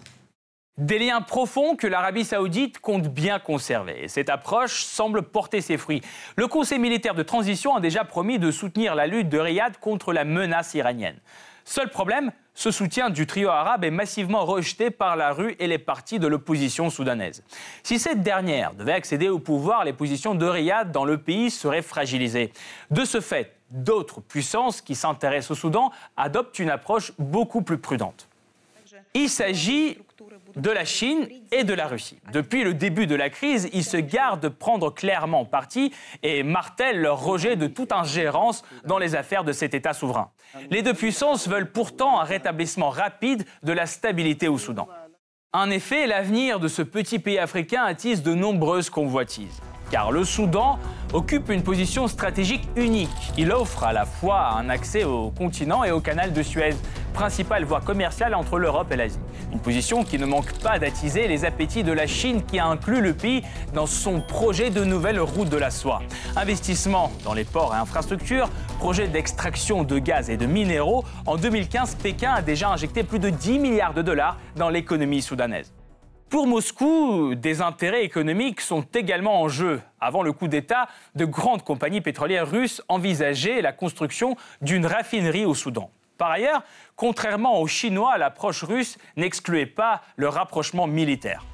Des 0.78 0.98
liens 0.98 1.20
profonds 1.20 1.76
que 1.76 1.86
l'Arabie 1.86 2.24
saoudite 2.24 2.78
compte 2.78 3.08
bien 3.08 3.38
conserver. 3.38 4.08
cette 4.08 4.30
approche 4.30 4.84
semble 4.84 5.22
porter 5.22 5.60
ses 5.60 5.76
fruits. 5.76 6.00
Le 6.36 6.46
Conseil 6.46 6.78
militaire 6.78 7.14
de 7.14 7.22
transition 7.22 7.76
a 7.76 7.80
déjà 7.80 8.04
promis 8.04 8.38
de 8.38 8.50
soutenir 8.50 8.94
la 8.94 9.06
lutte 9.06 9.28
de 9.28 9.38
Riyad 9.38 9.76
contre 9.78 10.14
la 10.14 10.24
menace 10.24 10.72
iranienne. 10.72 11.18
Seul 11.66 11.90
problème, 11.90 12.32
ce 12.54 12.70
soutien 12.70 13.10
du 13.10 13.26
trio 13.26 13.48
arabe 13.48 13.84
est 13.84 13.90
massivement 13.90 14.44
rejeté 14.44 14.90
par 14.90 15.16
la 15.16 15.32
rue 15.32 15.56
et 15.58 15.66
les 15.66 15.78
partis 15.78 16.18
de 16.18 16.26
l'opposition 16.26 16.90
soudanaise. 16.90 17.42
Si 17.82 17.98
cette 17.98 18.22
dernière 18.22 18.74
devait 18.74 18.92
accéder 18.92 19.28
au 19.28 19.38
pouvoir, 19.38 19.84
les 19.84 19.92
positions 19.92 20.34
de 20.34 20.46
Riyad 20.46 20.92
dans 20.92 21.04
le 21.04 21.18
pays 21.18 21.50
seraient 21.50 21.82
fragilisées. 21.82 22.52
De 22.90 23.04
ce 23.04 23.20
fait, 23.20 23.54
d'autres 23.70 24.20
puissances 24.20 24.80
qui 24.80 24.94
s'intéressent 24.94 25.52
au 25.52 25.54
Soudan 25.54 25.92
adoptent 26.16 26.58
une 26.58 26.70
approche 26.70 27.12
beaucoup 27.18 27.62
plus 27.62 27.78
prudente. 27.78 28.28
Il 29.14 29.28
s'agit 29.28 29.98
de 30.56 30.70
la 30.70 30.84
Chine 30.84 31.28
et 31.52 31.64
de 31.64 31.74
la 31.74 31.86
Russie. 31.86 32.18
Depuis 32.32 32.64
le 32.64 32.74
début 32.74 33.06
de 33.06 33.14
la 33.14 33.30
crise, 33.30 33.68
ils 33.72 33.84
se 33.84 33.96
gardent 33.96 34.40
de 34.40 34.48
prendre 34.48 34.90
clairement 34.90 35.44
parti 35.44 35.92
et 36.22 36.42
martèlent 36.42 37.00
leur 37.00 37.22
rejet 37.22 37.56
de 37.56 37.66
toute 37.66 37.92
ingérence 37.92 38.62
dans 38.84 38.98
les 38.98 39.14
affaires 39.14 39.44
de 39.44 39.52
cet 39.52 39.74
État 39.74 39.92
souverain. 39.92 40.30
Les 40.70 40.82
deux 40.82 40.94
puissances 40.94 41.48
veulent 41.48 41.70
pourtant 41.70 42.20
un 42.20 42.24
rétablissement 42.24 42.90
rapide 42.90 43.44
de 43.62 43.72
la 43.72 43.86
stabilité 43.86 44.48
au 44.48 44.58
Soudan. 44.58 44.88
En 45.52 45.70
effet, 45.70 46.06
l'avenir 46.06 46.60
de 46.60 46.68
ce 46.68 46.82
petit 46.82 47.18
pays 47.18 47.38
africain 47.38 47.82
attise 47.82 48.22
de 48.22 48.34
nombreuses 48.34 48.90
convoitises 48.90 49.60
car 49.90 50.12
le 50.12 50.24
Soudan 50.24 50.78
occupe 51.12 51.50
une 51.50 51.62
position 51.62 52.06
stratégique 52.06 52.68
unique. 52.76 53.32
Il 53.36 53.52
offre 53.52 53.84
à 53.84 53.92
la 53.92 54.06
fois 54.06 54.52
un 54.52 54.68
accès 54.68 55.04
au 55.04 55.30
continent 55.30 55.84
et 55.84 55.90
au 55.90 56.00
canal 56.00 56.32
de 56.32 56.42
Suez, 56.42 56.76
principale 57.12 57.64
voie 57.64 57.80
commerciale 57.80 58.34
entre 58.34 58.58
l'Europe 58.58 58.92
et 58.92 58.96
l'Asie. 58.96 59.18
Une 59.52 59.58
position 59.58 60.04
qui 60.04 60.16
ne 60.18 60.26
manque 60.26 60.52
pas 60.60 60.78
d'attiser 60.78 61.26
les 61.26 61.44
appétits 61.44 61.82
de 61.82 61.90
la 61.90 62.06
Chine 62.06 62.44
qui 62.44 62.60
a 62.60 62.66
inclus 62.66 63.00
le 63.00 63.14
pays 63.14 63.42
dans 63.74 63.86
son 63.86 64.20
projet 64.20 64.70
de 64.70 64.84
nouvelle 64.84 65.20
route 65.20 65.48
de 65.48 65.56
la 65.56 65.70
soie. 65.70 66.02
Investissement 66.36 67.10
dans 67.24 67.34
les 67.34 67.44
ports 67.44 67.74
et 67.74 67.78
infrastructures, 67.78 68.48
projet 68.78 69.08
d'extraction 69.08 69.82
de 69.82 69.98
gaz 69.98 70.30
et 70.30 70.36
de 70.36 70.46
minéraux. 70.46 71.04
En 71.26 71.36
2015, 71.36 71.96
Pékin 71.96 72.34
a 72.34 72.42
déjà 72.42 72.68
injecté 72.68 73.02
plus 73.02 73.18
de 73.18 73.28
10 73.28 73.58
milliards 73.58 73.94
de 73.94 74.02
dollars 74.02 74.38
dans 74.54 74.68
l'économie 74.68 75.20
soudanaise. 75.20 75.72
Pour 76.28 76.46
Moscou, 76.46 77.34
des 77.34 77.60
intérêts 77.60 78.04
économiques 78.04 78.60
sont 78.60 78.82
également 78.94 79.42
en 79.42 79.48
jeu. 79.48 79.80
Avant 80.00 80.22
le 80.22 80.32
coup 80.32 80.46
d'État, 80.46 80.86
de 81.16 81.24
grandes 81.24 81.64
compagnies 81.64 82.00
pétrolières 82.00 82.48
russes 82.48 82.82
envisageaient 82.88 83.62
la 83.62 83.72
construction 83.72 84.36
d'une 84.62 84.86
raffinerie 84.86 85.44
au 85.44 85.54
Soudan. 85.54 85.90
Par 86.20 86.30
ailleurs, 86.30 86.62
contrairement 87.00 87.58
aux 87.62 87.66
Chinois, 87.66 88.18
l'approche 88.18 88.62
russe 88.62 88.98
n'excluait 89.16 89.64
pas 89.64 90.02
le 90.16 90.28
rapprochement 90.28 90.86
militaire. 90.86 91.46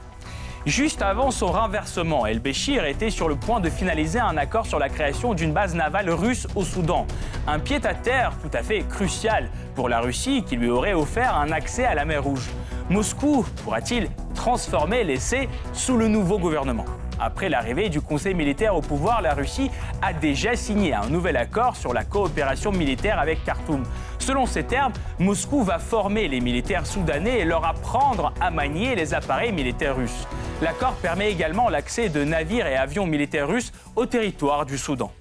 Juste 0.66 1.02
avant 1.02 1.30
son 1.30 1.46
renversement, 1.46 2.26
El-Béchir 2.26 2.84
était 2.84 3.10
sur 3.10 3.28
le 3.28 3.36
point 3.36 3.60
de 3.60 3.70
finaliser 3.70 4.18
un 4.18 4.36
accord 4.36 4.66
sur 4.66 4.80
la 4.80 4.88
création 4.88 5.34
d'une 5.34 5.52
base 5.52 5.76
navale 5.76 6.10
russe 6.10 6.48
au 6.56 6.64
Soudan. 6.64 7.06
Un 7.46 7.60
pied-à-terre 7.60 8.32
tout 8.42 8.50
à 8.52 8.64
fait 8.64 8.80
crucial 8.88 9.48
pour 9.76 9.88
la 9.88 10.00
Russie 10.00 10.42
qui 10.42 10.56
lui 10.56 10.68
aurait 10.68 10.94
offert 10.94 11.36
un 11.36 11.52
accès 11.52 11.84
à 11.84 11.94
la 11.94 12.04
mer 12.04 12.24
Rouge. 12.24 12.50
Moscou 12.90 13.46
pourra-t-il 13.62 14.08
transformer 14.34 15.04
l'essai 15.04 15.48
sous 15.72 15.96
le 15.96 16.08
nouveau 16.08 16.40
gouvernement? 16.40 16.86
Après 17.18 17.48
l'arrivée 17.48 17.88
du 17.88 18.00
Conseil 18.00 18.34
militaire 18.34 18.76
au 18.76 18.82
pouvoir, 18.82 19.22
la 19.22 19.32
Russie 19.32 19.70
a 20.02 20.12
déjà 20.12 20.54
signé 20.54 20.92
un 20.92 21.08
nouvel 21.08 21.36
accord 21.36 21.76
sur 21.76 21.94
la 21.94 22.04
coopération 22.04 22.72
militaire 22.72 23.18
avec 23.18 23.42
Khartoum. 23.44 23.84
Selon 24.26 24.44
ces 24.44 24.64
termes, 24.64 24.92
Moscou 25.20 25.62
va 25.62 25.78
former 25.78 26.26
les 26.26 26.40
militaires 26.40 26.84
soudanais 26.84 27.38
et 27.38 27.44
leur 27.44 27.64
apprendre 27.64 28.34
à 28.40 28.50
manier 28.50 28.96
les 28.96 29.14
appareils 29.14 29.52
militaires 29.52 29.94
russes. 29.94 30.26
L'accord 30.60 30.94
permet 30.94 31.30
également 31.30 31.68
l'accès 31.68 32.08
de 32.08 32.24
navires 32.24 32.66
et 32.66 32.76
avions 32.76 33.06
militaires 33.06 33.46
russes 33.46 33.70
au 33.94 34.04
territoire 34.04 34.66
du 34.66 34.78
Soudan. 34.78 35.12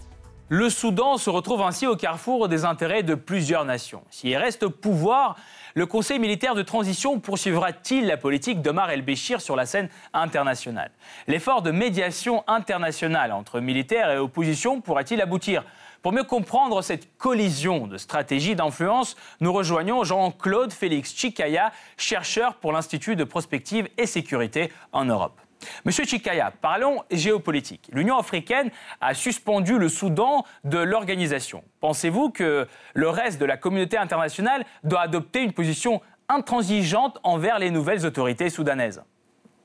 Le 0.50 0.72
Soudan 0.72 1.18
se 1.18 1.30
retrouve 1.30 1.62
ainsi 1.62 1.86
au 1.86 1.96
carrefour 1.96 2.48
des 2.48 2.66
intérêts 2.66 3.04
de 3.04 3.14
plusieurs 3.14 3.64
nations. 3.64 4.04
S'il 4.10 4.36
reste 4.38 4.64
au 4.64 4.70
pouvoir, 4.72 5.36
le 5.76 5.86
Conseil 5.86 6.18
militaire 6.18 6.56
de 6.56 6.64
transition 6.64 7.20
poursuivra-t-il 7.20 8.08
la 8.08 8.18
politique 8.18 8.64
d'Omar 8.64 8.90
el-Béchir 8.90 9.40
sur 9.40 9.56
la 9.56 9.68
scène 9.68 9.90
internationale? 10.14 10.90
L'effort 11.28 11.62
de 11.62 11.70
médiation 11.70 12.44
internationale 12.48 13.34
entre 13.34 13.60
militaires 13.60 14.10
et 14.10 14.18
opposition 14.18 14.82
pourra-t-il 14.82 15.22
aboutir? 15.22 15.64
Pour 16.06 16.14
mieux 16.14 16.24
comprendre 16.24 16.84
cette 16.84 17.18
collision 17.18 17.88
de 17.88 17.98
stratégies 17.98 18.56
d'influence, 18.56 19.16
nous 19.40 19.52
rejoignons 19.52 20.04
Jean-Claude 20.04 20.72
Félix 20.72 21.16
Chikaya, 21.16 21.72
chercheur 21.98 22.58
pour 22.58 22.74
l'Institut 22.74 23.16
de 23.16 23.24
prospective 23.24 23.90
et 23.98 24.06
sécurité 24.06 24.72
en 24.92 25.06
Europe. 25.06 25.42
Monsieur 25.84 26.06
Chikaya, 26.06 26.54
parlons 26.62 27.02
géopolitique. 27.10 27.90
L'Union 27.92 28.20
africaine 28.20 28.70
a 29.02 29.16
suspendu 29.16 29.80
le 29.80 29.90
Soudan 29.90 30.46
de 30.64 30.78
l'organisation. 30.78 31.64
Pensez-vous 31.80 32.30
que 32.30 32.68
le 32.94 33.10
reste 33.10 33.42
de 33.42 33.46
la 33.46 33.58
communauté 33.58 33.98
internationale 33.98 34.64
doit 34.84 35.02
adopter 35.02 35.42
une 35.42 35.54
position 35.54 36.04
intransigeante 36.30 37.18
envers 37.24 37.58
les 37.58 37.72
nouvelles 37.72 38.06
autorités 38.06 38.52
soudanaises? 38.52 39.02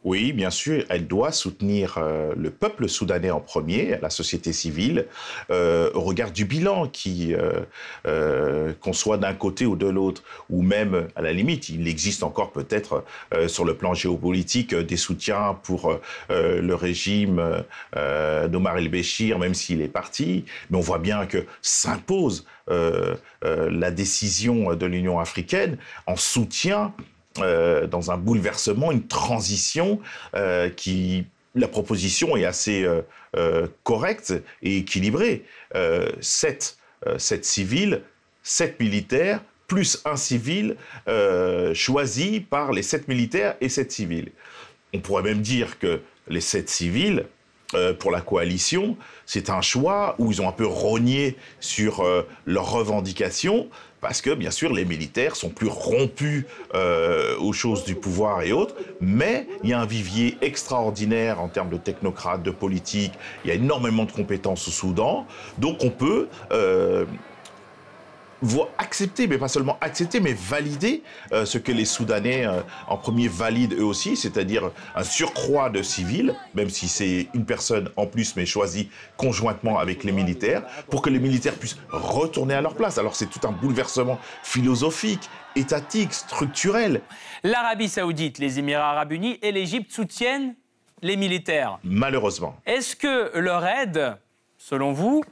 Oui, 0.02 0.32
bien 0.32 0.48
sûr, 0.48 0.84
elle 0.88 1.06
doit 1.06 1.30
soutenir 1.30 1.98
euh, 1.98 2.32
le 2.34 2.50
peuple 2.50 2.88
soudanais 2.88 3.30
en 3.30 3.40
premier, 3.40 3.98
la 4.00 4.08
société 4.08 4.52
civile, 4.54 5.06
euh, 5.50 5.90
au 5.92 6.00
regard 6.00 6.30
du 6.30 6.46
bilan 6.46 6.90
euh, 8.06 8.72
qu'on 8.80 8.92
soit 8.94 9.18
d'un 9.18 9.34
côté 9.34 9.66
ou 9.66 9.76
de 9.76 9.86
l'autre, 9.86 10.22
ou 10.48 10.62
même 10.62 11.08
à 11.16 11.20
la 11.20 11.34
limite, 11.34 11.68
il 11.68 11.86
existe 11.86 12.22
encore 12.22 12.50
peut-être 12.52 13.04
sur 13.46 13.64
le 13.64 13.74
plan 13.74 13.92
géopolitique 13.92 14.74
des 14.74 14.96
soutiens 14.96 15.58
pour 15.62 15.98
le 16.28 16.74
régime 16.74 17.64
d'Omar 17.94 18.78
el-Béchir, 18.78 19.38
même 19.38 19.54
s'il 19.54 19.82
est 19.82 19.88
parti, 19.88 20.44
mais 20.70 20.78
on 20.78 20.82
voit 20.82 20.98
bien 20.98 21.26
que 21.26 21.44
s'impose 21.62 22.46
la 22.68 23.90
décision 23.90 24.74
de 24.74 24.86
l'Union 24.86 25.18
africaine 25.18 25.76
en 26.06 26.16
soutien 26.16 26.92
euh, 27.38 27.86
dans 27.86 28.10
un 28.10 28.16
bouleversement, 28.16 28.90
une 28.90 29.06
transition 29.06 30.00
euh, 30.34 30.68
qui 30.68 31.26
la 31.54 31.68
proposition 31.68 32.36
est 32.36 32.44
assez 32.44 32.84
euh, 33.36 33.66
correcte 33.82 34.34
et 34.62 34.78
équilibrée. 34.78 35.44
sept, 36.20 36.76
sept 37.18 37.44
civils, 37.44 38.02
sept 38.44 38.78
militaires, 38.78 39.42
plus 39.66 40.00
un 40.04 40.14
civil 40.14 40.76
choisi 41.74 42.38
par 42.40 42.70
les 42.70 42.82
sept 42.82 43.08
militaires 43.08 43.56
et 43.60 43.68
sept 43.68 43.90
civils. 43.90 44.30
On 44.94 45.00
pourrait 45.00 45.24
même 45.24 45.40
dire 45.40 45.80
que 45.80 46.02
les 46.28 46.40
sept 46.40 46.68
civils, 46.68 47.26
pour 47.98 48.12
la 48.12 48.20
coalition, 48.20 48.96
c'est 49.26 49.50
un 49.50 49.60
choix 49.60 50.14
où 50.18 50.30
ils 50.30 50.40
ont 50.40 50.48
un 50.48 50.52
peu 50.52 50.66
rogné 50.66 51.36
sur 51.58 52.04
leurs 52.46 52.70
revendications, 52.70 53.68
parce 54.00 54.22
que 54.22 54.30
bien 54.30 54.50
sûr 54.50 54.72
les 54.72 54.84
militaires 54.84 55.36
sont 55.36 55.50
plus 55.50 55.68
rompus 55.68 56.44
euh, 56.74 57.36
aux 57.38 57.52
choses 57.52 57.84
du 57.84 57.94
pouvoir 57.94 58.42
et 58.42 58.52
autres, 58.52 58.74
mais 59.00 59.46
il 59.62 59.70
y 59.70 59.72
a 59.72 59.80
un 59.80 59.86
vivier 59.86 60.36
extraordinaire 60.40 61.40
en 61.40 61.48
termes 61.48 61.70
de 61.70 61.76
technocrates, 61.76 62.42
de 62.42 62.50
politique, 62.50 63.12
il 63.44 63.48
y 63.48 63.50
a 63.50 63.54
énormément 63.54 64.04
de 64.04 64.12
compétences 64.12 64.66
au 64.68 64.70
Soudan, 64.70 65.26
donc 65.58 65.84
on 65.84 65.90
peut 65.90 66.28
euh, 66.52 67.04
accepter, 68.78 69.26
mais 69.26 69.38
pas 69.38 69.48
seulement 69.48 69.78
accepter, 69.80 70.20
mais 70.20 70.32
valider 70.32 71.02
euh, 71.32 71.44
ce 71.44 71.58
que 71.58 71.72
les 71.72 71.84
Soudanais 71.84 72.46
euh, 72.46 72.60
en 72.88 72.96
premier 72.96 73.28
valident 73.28 73.74
eux 73.74 73.84
aussi, 73.84 74.16
c'est-à-dire 74.16 74.70
un 74.94 75.04
surcroît 75.04 75.70
de 75.70 75.82
civils, 75.82 76.34
même 76.54 76.70
si 76.70 76.88
c'est 76.88 77.28
une 77.34 77.44
personne 77.44 77.90
en 77.96 78.06
plus, 78.06 78.36
mais 78.36 78.46
choisie 78.46 78.88
conjointement 79.16 79.78
avec 79.78 80.04
les 80.04 80.12
militaires, 80.12 80.62
pour 80.88 81.02
que 81.02 81.10
les 81.10 81.18
militaires 81.18 81.54
puissent 81.54 81.78
retourner 81.90 82.54
à 82.54 82.60
leur 82.60 82.74
place. 82.74 82.98
Alors 82.98 83.14
c'est 83.14 83.28
tout 83.28 83.46
un 83.46 83.52
bouleversement 83.52 84.18
philosophique, 84.42 85.28
étatique, 85.56 86.12
structurel. 86.12 87.02
L'Arabie 87.42 87.88
saoudite, 87.88 88.38
les 88.38 88.58
Émirats 88.58 88.90
arabes 88.90 89.12
unis 89.12 89.38
et 89.42 89.52
l'Égypte 89.52 89.92
soutiennent 89.92 90.54
les 91.02 91.16
militaires. 91.16 91.78
Malheureusement. 91.82 92.56
Est-ce 92.66 92.94
que 92.96 93.38
leur 93.38 93.64
aide, 93.66 94.16
selon 94.58 94.92
vous, 94.92 95.22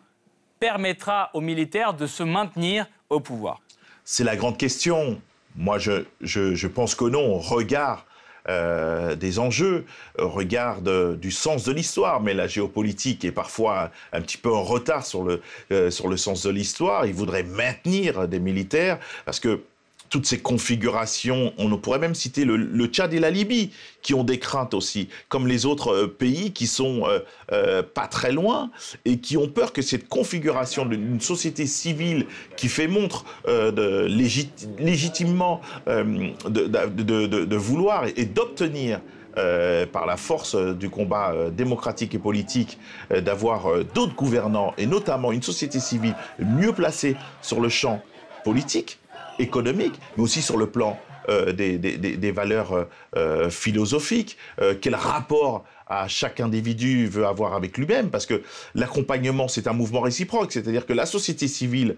permettra 0.58 1.30
aux 1.34 1.40
militaires 1.40 1.94
de 1.94 2.06
se 2.06 2.22
maintenir 2.22 2.86
au 3.10 3.20
pouvoir 3.20 3.60
C'est 4.04 4.24
la 4.24 4.36
grande 4.36 4.58
question. 4.58 5.20
Moi, 5.56 5.78
je, 5.78 6.04
je, 6.20 6.66
pense 6.66 6.94
que 6.94 7.04
non. 7.04 7.34
On 7.34 7.38
regarde 7.38 8.00
euh, 8.48 9.14
des 9.16 9.38
enjeux, 9.38 9.84
regarde 10.16 11.18
du 11.18 11.30
sens 11.30 11.64
de 11.64 11.72
l'histoire, 11.72 12.20
mais 12.20 12.34
la 12.34 12.46
géopolitique 12.46 13.24
est 13.24 13.32
parfois 13.32 13.90
un, 14.12 14.20
petit 14.20 14.38
peu 14.38 14.52
en 14.52 14.62
retard 14.62 15.04
sur 15.04 15.24
le, 15.24 15.42
euh, 15.72 15.90
sur 15.90 16.08
le 16.08 16.16
sens 16.16 16.42
de 16.44 16.50
l'histoire. 16.50 17.06
Il 17.06 17.14
voudrait 17.14 17.42
maintenir 17.42 18.28
des 18.28 18.40
militaires 18.40 18.98
parce 19.24 19.40
que 19.40 19.62
toutes 20.08 20.26
ces 20.26 20.38
configurations, 20.38 21.52
on 21.58 21.76
pourrait 21.76 21.98
même 21.98 22.14
citer 22.14 22.44
le, 22.44 22.86
Tchad 22.86 23.12
et 23.12 23.20
la 23.20 23.30
Libye, 23.30 23.70
qui 24.02 24.14
ont 24.14 24.24
des 24.24 24.38
craintes 24.38 24.74
aussi, 24.74 25.08
comme 25.28 25.46
les 25.46 25.66
autres 25.66 25.92
euh, 25.92 26.06
pays 26.06 26.52
qui 26.52 26.66
sont 26.66 27.06
euh, 27.06 27.20
euh, 27.52 27.82
pas 27.82 28.06
très 28.06 28.32
loin 28.32 28.70
et 29.04 29.18
qui 29.18 29.36
ont 29.36 29.48
peur 29.48 29.72
que 29.72 29.82
cette 29.82 30.08
configuration 30.08 30.86
d'une 30.86 31.20
société 31.20 31.66
civile 31.66 32.26
qui 32.56 32.68
fait 32.68 32.88
montre 32.88 33.24
légitimement 33.46 35.60
de, 35.86 37.56
vouloir 37.56 38.04
et 38.16 38.24
d'obtenir 38.24 39.00
par 39.92 40.06
la 40.06 40.16
force 40.16 40.56
du 40.56 40.90
combat 40.90 41.34
démocratique 41.50 42.14
et 42.14 42.18
politique, 42.18 42.78
d'avoir 43.10 43.84
d'autres 43.94 44.14
gouvernants, 44.14 44.74
et 44.78 44.86
notamment 44.86 45.32
une 45.32 45.42
société 45.42 45.80
civile 45.80 46.14
mieux 46.38 46.72
placée 46.72 47.16
sur 47.42 47.60
le 47.60 47.68
champ 47.68 48.02
politique, 48.44 48.98
économique, 49.38 49.94
mais 50.16 50.22
aussi 50.22 50.42
sur 50.42 50.56
le 50.56 50.66
plan 50.66 50.98
euh, 51.28 51.52
des, 51.52 52.32
valeurs 52.32 52.72
euh, 52.72 52.84
euh, 53.16 53.50
philosophiques, 53.50 54.38
quel 54.80 54.94
rapport 54.94 55.64
à 55.86 56.08
chaque 56.08 56.40
individu 56.40 57.06
veut 57.06 57.26
avoir 57.26 57.54
avec 57.54 57.76
lui-même, 57.76 58.10
parce 58.10 58.26
que 58.26 58.42
l'accompagnement, 58.74 59.48
c'est 59.48 59.66
un 59.66 59.72
mouvement 59.72 60.00
réciproque, 60.00 60.52
c'est-à-dire 60.52 60.86
que 60.86 60.92
la 60.92 61.06
société 61.06 61.48
civile, 61.48 61.96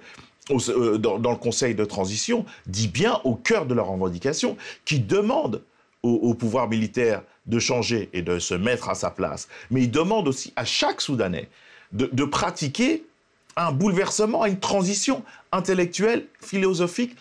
dans, 0.49 1.31
le 1.31 1.37
Conseil 1.37 1.77
de 1.77 1.85
transition, 1.85 2.45
dit 2.67 2.89
bien 2.89 3.21
au 3.25 3.35
cœur 3.37 3.67
de 3.67 3.75
leurs 3.75 3.87
revendications, 3.89 4.57
qui 4.85 4.99
demande 4.99 5.63
au, 6.03 6.35
pouvoir 6.35 6.69
militaire 6.69 7.23
de 7.47 7.59
changer 7.59 8.09
et 8.13 8.23
de 8.23 8.39
se 8.39 8.55
mettre 8.55 8.89
à 8.89 8.95
sa 8.95 9.11
place, 9.11 9.49
mais 9.71 9.83
il 9.83 9.91
demande 9.91 10.27
aussi 10.27 10.53
à 10.57 10.65
chaque 10.65 11.01
Soudanais 11.01 11.49
de, 11.93 12.09
de 12.13 12.25
pratiquer 12.25 13.05
un 13.67 13.73
bouleversement, 13.73 14.47
une 14.47 14.59
transition 14.59 15.23
intellectuelle, 15.53 16.27
philosophique, 16.41 17.17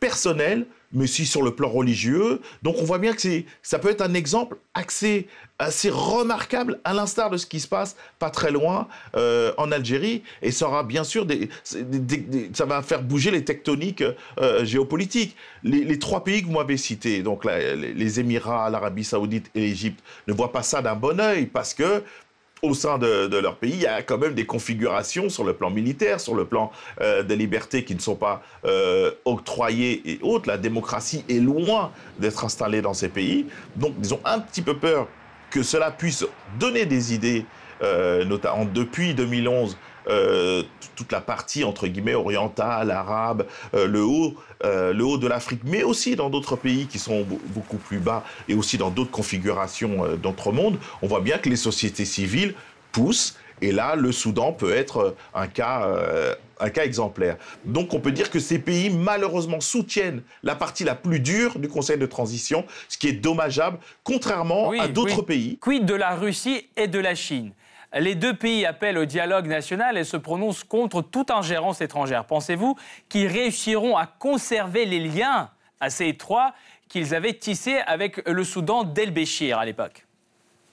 personnelle, 0.00 0.66
mais 0.92 1.04
aussi 1.04 1.26
sur 1.26 1.42
le 1.42 1.54
plan 1.54 1.68
religieux. 1.68 2.40
Donc 2.62 2.76
on 2.80 2.84
voit 2.84 2.98
bien 2.98 3.14
que 3.14 3.42
ça 3.62 3.78
peut 3.78 3.90
être 3.90 4.02
un 4.02 4.14
exemple 4.14 4.56
assez, 4.74 5.26
assez 5.58 5.90
remarquable, 5.90 6.80
à 6.84 6.92
l'instar 6.92 7.30
de 7.30 7.36
ce 7.36 7.46
qui 7.46 7.60
se 7.60 7.68
passe 7.68 7.96
pas 8.18 8.30
très 8.30 8.50
loin 8.50 8.88
euh, 9.16 9.52
en 9.56 9.72
Algérie. 9.72 10.22
Et 10.42 10.50
ça 10.50 10.66
aura 10.66 10.82
bien 10.82 11.04
sûr 11.04 11.24
des, 11.24 11.48
ça 11.64 12.64
va 12.66 12.82
faire 12.82 13.02
bouger 13.02 13.30
les 13.30 13.44
tectoniques 13.44 14.04
euh, 14.38 14.64
géopolitiques. 14.64 15.36
Les, 15.62 15.98
trois 15.98 16.24
pays 16.24 16.42
que 16.42 16.46
vous 16.46 16.54
m'avez 16.54 16.76
cités, 16.76 17.22
donc 17.22 17.44
les 17.44 18.20
Émirats, 18.20 18.68
l'Arabie 18.68 19.04
Saoudite 19.04 19.50
et 19.54 19.60
l'Égypte, 19.60 20.02
ne 20.26 20.32
voient 20.32 20.52
pas 20.52 20.62
ça 20.62 20.82
d'un 20.82 20.96
bon 20.96 21.20
oeil 21.20 21.46
parce 21.46 21.74
que 21.74 22.02
au 22.62 22.74
sein 22.74 22.96
de, 22.96 23.36
leur 23.38 23.56
pays, 23.56 23.72
il 23.74 23.80
y 23.80 23.86
a 23.86 24.02
quand 24.02 24.18
même 24.18 24.34
des 24.34 24.46
configurations 24.46 25.28
sur 25.28 25.42
le 25.42 25.52
plan 25.52 25.68
militaire, 25.68 26.20
sur 26.20 26.36
le 26.36 26.44
plan 26.44 26.70
euh, 27.00 27.24
des 27.24 27.34
libertés 27.34 27.82
qui 27.82 27.96
ne 27.96 28.00
sont 28.00 28.14
pas 28.14 28.40
euh, 28.64 29.10
octroyées 29.24 30.00
et 30.04 30.20
autres. 30.22 30.48
La 30.48 30.58
démocratie 30.58 31.24
est 31.28 31.40
loin 31.40 31.90
d'être 32.20 32.44
installée 32.44 32.80
dans 32.80 32.94
ces 32.94 33.08
pays. 33.08 33.46
Donc, 33.74 33.94
ils 33.98 34.14
ont 34.14 34.20
un 34.24 34.38
petit 34.38 34.62
peu 34.62 34.76
peur 34.76 35.08
que 35.50 35.64
cela 35.64 35.90
puisse 35.90 36.24
donner 36.60 36.86
des 36.86 37.12
idées, 37.12 37.44
euh, 37.82 38.24
notamment 38.24 38.64
depuis 38.64 39.12
2011, 39.12 39.76
euh, 40.08 40.62
toute 40.96 41.12
la 41.12 41.20
partie 41.20 41.64
entre 41.64 41.86
guillemets 41.86 42.14
orientale, 42.14 42.90
arabe, 42.90 43.46
euh, 43.74 43.86
le 43.86 44.02
haut, 44.02 44.34
euh, 44.64 44.92
le 44.92 45.04
haut 45.04 45.18
de 45.18 45.26
l'Afrique, 45.26 45.60
mais 45.64 45.82
aussi 45.82 46.16
dans 46.16 46.28
d'autres 46.28 46.56
pays 46.56 46.86
qui 46.86 46.98
sont 46.98 47.26
beaucoup 47.48 47.76
plus 47.76 47.98
bas 47.98 48.24
et 48.48 48.54
aussi 48.54 48.78
dans 48.78 48.90
d'autres 48.90 49.10
configurations 49.10 50.16
d'autres 50.16 50.52
mondes, 50.52 50.78
on 51.02 51.06
voit 51.06 51.20
bien 51.20 51.38
que 51.38 51.48
les 51.48 51.56
sociétés 51.56 52.04
civiles 52.04 52.54
poussent. 52.90 53.36
Et 53.60 53.70
là, 53.70 53.94
le 53.94 54.10
Soudan 54.10 54.52
peut 54.52 54.72
être 54.72 55.14
un 55.34 55.46
cas, 55.46 55.88
un 56.58 56.70
cas 56.70 56.84
exemplaire. 56.84 57.36
Donc 57.64 57.94
on 57.94 58.00
peut 58.00 58.10
dire 58.10 58.28
que 58.28 58.40
ces 58.40 58.58
pays, 58.58 58.90
malheureusement, 58.90 59.60
soutiennent 59.60 60.22
la 60.42 60.56
partie 60.56 60.82
la 60.82 60.96
plus 60.96 61.20
dure 61.20 61.60
du 61.60 61.68
Conseil 61.68 61.96
de 61.96 62.06
transition, 62.06 62.64
ce 62.88 62.98
qui 62.98 63.06
est 63.06 63.12
dommageable, 63.12 63.78
contrairement 64.02 64.72
à 64.72 64.88
d'autres 64.88 65.22
pays. 65.22 65.58
Quid 65.60 65.84
de 65.84 65.94
la 65.94 66.16
Russie 66.16 66.66
et 66.76 66.88
de 66.88 66.98
la 66.98 67.14
Chine? 67.14 67.52
Les 67.94 68.14
deux 68.14 68.34
pays 68.34 68.66
appellent 68.66 68.98
au 68.98 69.04
dialogue 69.04 69.46
national 69.46 69.98
et 69.98 70.04
se 70.04 70.16
prononcent 70.16 70.64
contre 70.64 71.02
toute 71.02 71.30
ingérence 71.30 71.80
étrangère. 71.80 72.24
Pensez-vous 72.24 72.76
qu'ils 73.08 73.28
réussiront 73.28 73.96
à 73.96 74.06
conserver 74.06 74.84
les 74.84 75.00
liens 75.00 75.50
assez 75.80 76.06
étroits 76.06 76.54
qu'ils 76.88 77.14
avaient 77.14 77.34
tissés 77.34 77.78
avec 77.86 78.26
le 78.28 78.44
Soudan 78.44 78.84
d'El-Béchir 78.84 79.58
à 79.58 79.64
l'époque? 79.64 80.06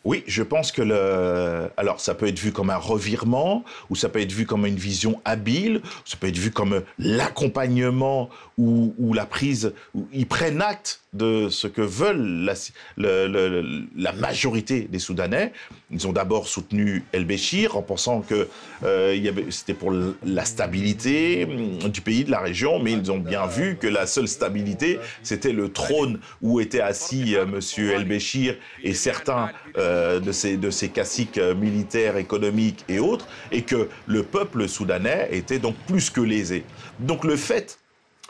Oui, 0.05 0.23
je 0.27 0.43
pense 0.43 0.71
que 0.71 0.81
le. 0.81 1.69
Alors, 1.75 1.99
ça 1.99 2.15
peut 2.15 2.27
être 2.27 2.39
vu 2.39 2.53
comme 2.53 2.69
un 2.69 2.77
revirement, 2.77 3.65
ou 3.89 3.95
ça 3.95 4.07
peut 4.07 4.21
être 4.21 4.31
vu 4.31 4.45
comme 4.45 4.65
une 4.65 4.77
vision 4.77 5.21
habile, 5.25 5.81
ça 6.05 6.15
peut 6.17 6.27
être 6.27 6.37
vu 6.37 6.51
comme 6.51 6.83
l'accompagnement 6.97 8.29
ou, 8.57 9.13
la 9.13 9.25
prise, 9.25 9.73
où 9.93 10.07
ils 10.13 10.25
prennent 10.25 10.61
acte 10.61 11.01
de 11.13 11.49
ce 11.49 11.67
que 11.67 11.81
veulent 11.81 12.53
la, 12.97 14.13
majorité 14.13 14.81
des 14.81 14.99
Soudanais. 14.99 15.53
Ils 15.89 16.07
ont 16.07 16.13
d'abord 16.13 16.47
soutenu 16.47 17.03
El-Béchir 17.13 17.75
en 17.75 17.81
pensant 17.81 18.21
que 18.21 18.47
euh, 18.83 19.31
c'était 19.49 19.73
pour 19.73 19.91
la 20.23 20.45
stabilité 20.45 21.45
hum, 21.45 21.89
du 21.89 22.01
pays, 22.01 22.25
de 22.25 22.31
la 22.31 22.39
région, 22.39 22.79
mais 22.79 22.91
ils 22.91 23.11
ont 23.11 23.17
bien 23.17 23.47
vu 23.47 23.77
que 23.77 23.87
la 23.87 24.05
seule 24.05 24.27
stabilité, 24.27 24.99
c'était 25.23 25.51
le 25.51 25.69
trône 25.69 26.19
où 26.41 26.59
était 26.59 26.81
assis 26.81 27.35
euh, 27.35 27.45
Monsieur 27.45 27.93
El-Béchir 27.93 28.55
et 28.83 28.93
certains 28.93 29.49
euh, 29.77 30.19
de 30.19 30.31
ces 30.31 30.57
de 30.57 30.69
ces 30.69 30.89
caciques 30.89 31.39
militaires, 31.39 32.17
économiques 32.17 32.83
et 32.87 32.99
autres, 32.99 33.27
et 33.51 33.63
que 33.63 33.89
le 34.05 34.23
peuple 34.23 34.67
soudanais 34.67 35.29
était 35.31 35.59
donc 35.59 35.75
plus 35.87 36.09
que 36.09 36.21
lésé. 36.21 36.63
Donc 36.99 37.23
le 37.23 37.35
fait 37.35 37.79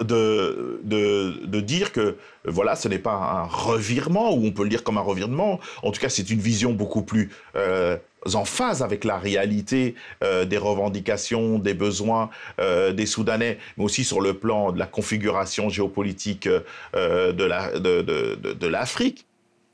de, 0.02 0.80
de, 0.84 1.60
dire 1.60 1.92
que 1.92 2.18
voilà, 2.46 2.76
ce 2.76 2.88
n'est 2.88 3.00
pas 3.00 3.14
un 3.14 3.44
revirement, 3.44 4.34
ou 4.34 4.46
on 4.46 4.52
peut 4.52 4.64
le 4.64 4.70
dire 4.70 4.84
comme 4.84 4.98
un 4.98 5.02
revirement. 5.02 5.60
En 5.84 5.92
tout 5.92 6.00
cas, 6.00 6.10
c'est 6.10 6.30
une 6.30 6.40
vision 6.40 6.74
beaucoup 6.74 7.04
plus 7.04 7.30
euh, 7.56 7.98
en 8.34 8.46
phase 8.46 8.82
avec 8.82 9.04
la 9.04 9.18
réalité 9.18 9.96
euh, 10.24 10.46
des 10.46 10.58
revendications, 10.58 11.60
des 11.60 11.74
besoins 11.74 12.30
euh, 12.60 12.94
des 12.94 13.06
Soudanais, 13.06 13.58
mais 13.78 13.84
aussi 13.84 14.04
sur 14.04 14.22
le 14.22 14.34
plan 14.34 14.72
de 14.72 14.80
la 14.80 14.86
configuration 14.86 15.70
géopolitique 15.70 16.48
de 16.94 18.68
l'Afrique. 18.68 19.26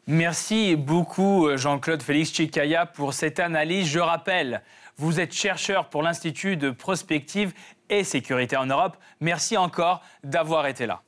Merci 0.07 0.75
beaucoup 0.75 1.49
Jean-Claude 1.55 2.03
Félix 2.03 2.31
Chikaya 2.31 2.85
pour 2.85 3.13
cette 3.13 3.39
analyse. 3.39 3.87
Je 3.87 3.99
rappelle, 3.99 4.61
vous 4.97 5.19
êtes 5.19 5.33
chercheur 5.33 5.89
pour 5.89 6.03
l'Institut 6.03 6.57
de 6.57 6.71
prospective 6.71 7.53
et 7.89 8.03
sécurité 8.03 8.57
en 8.57 8.65
Europe. 8.65 8.97
Merci 9.19 9.57
encore 9.57 10.01
d'avoir 10.23 10.67
été 10.67 10.85
là. 10.85 11.01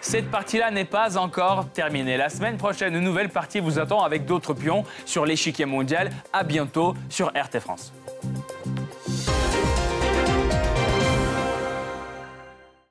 Cette 0.00 0.30
partie-là 0.30 0.70
n'est 0.70 0.86
pas 0.86 1.18
encore 1.18 1.68
terminée. 1.72 2.16
La 2.16 2.30
semaine 2.30 2.56
prochaine, 2.56 2.94
une 2.94 3.04
nouvelle 3.04 3.28
partie 3.28 3.60
vous 3.60 3.78
attend 3.78 4.02
avec 4.02 4.24
d'autres 4.24 4.54
pions 4.54 4.84
sur 5.04 5.26
l'échiquier 5.26 5.66
mondial. 5.66 6.10
À 6.32 6.44
bientôt 6.44 6.94
sur 7.10 7.28
RT 7.28 7.60
France. 7.60 7.92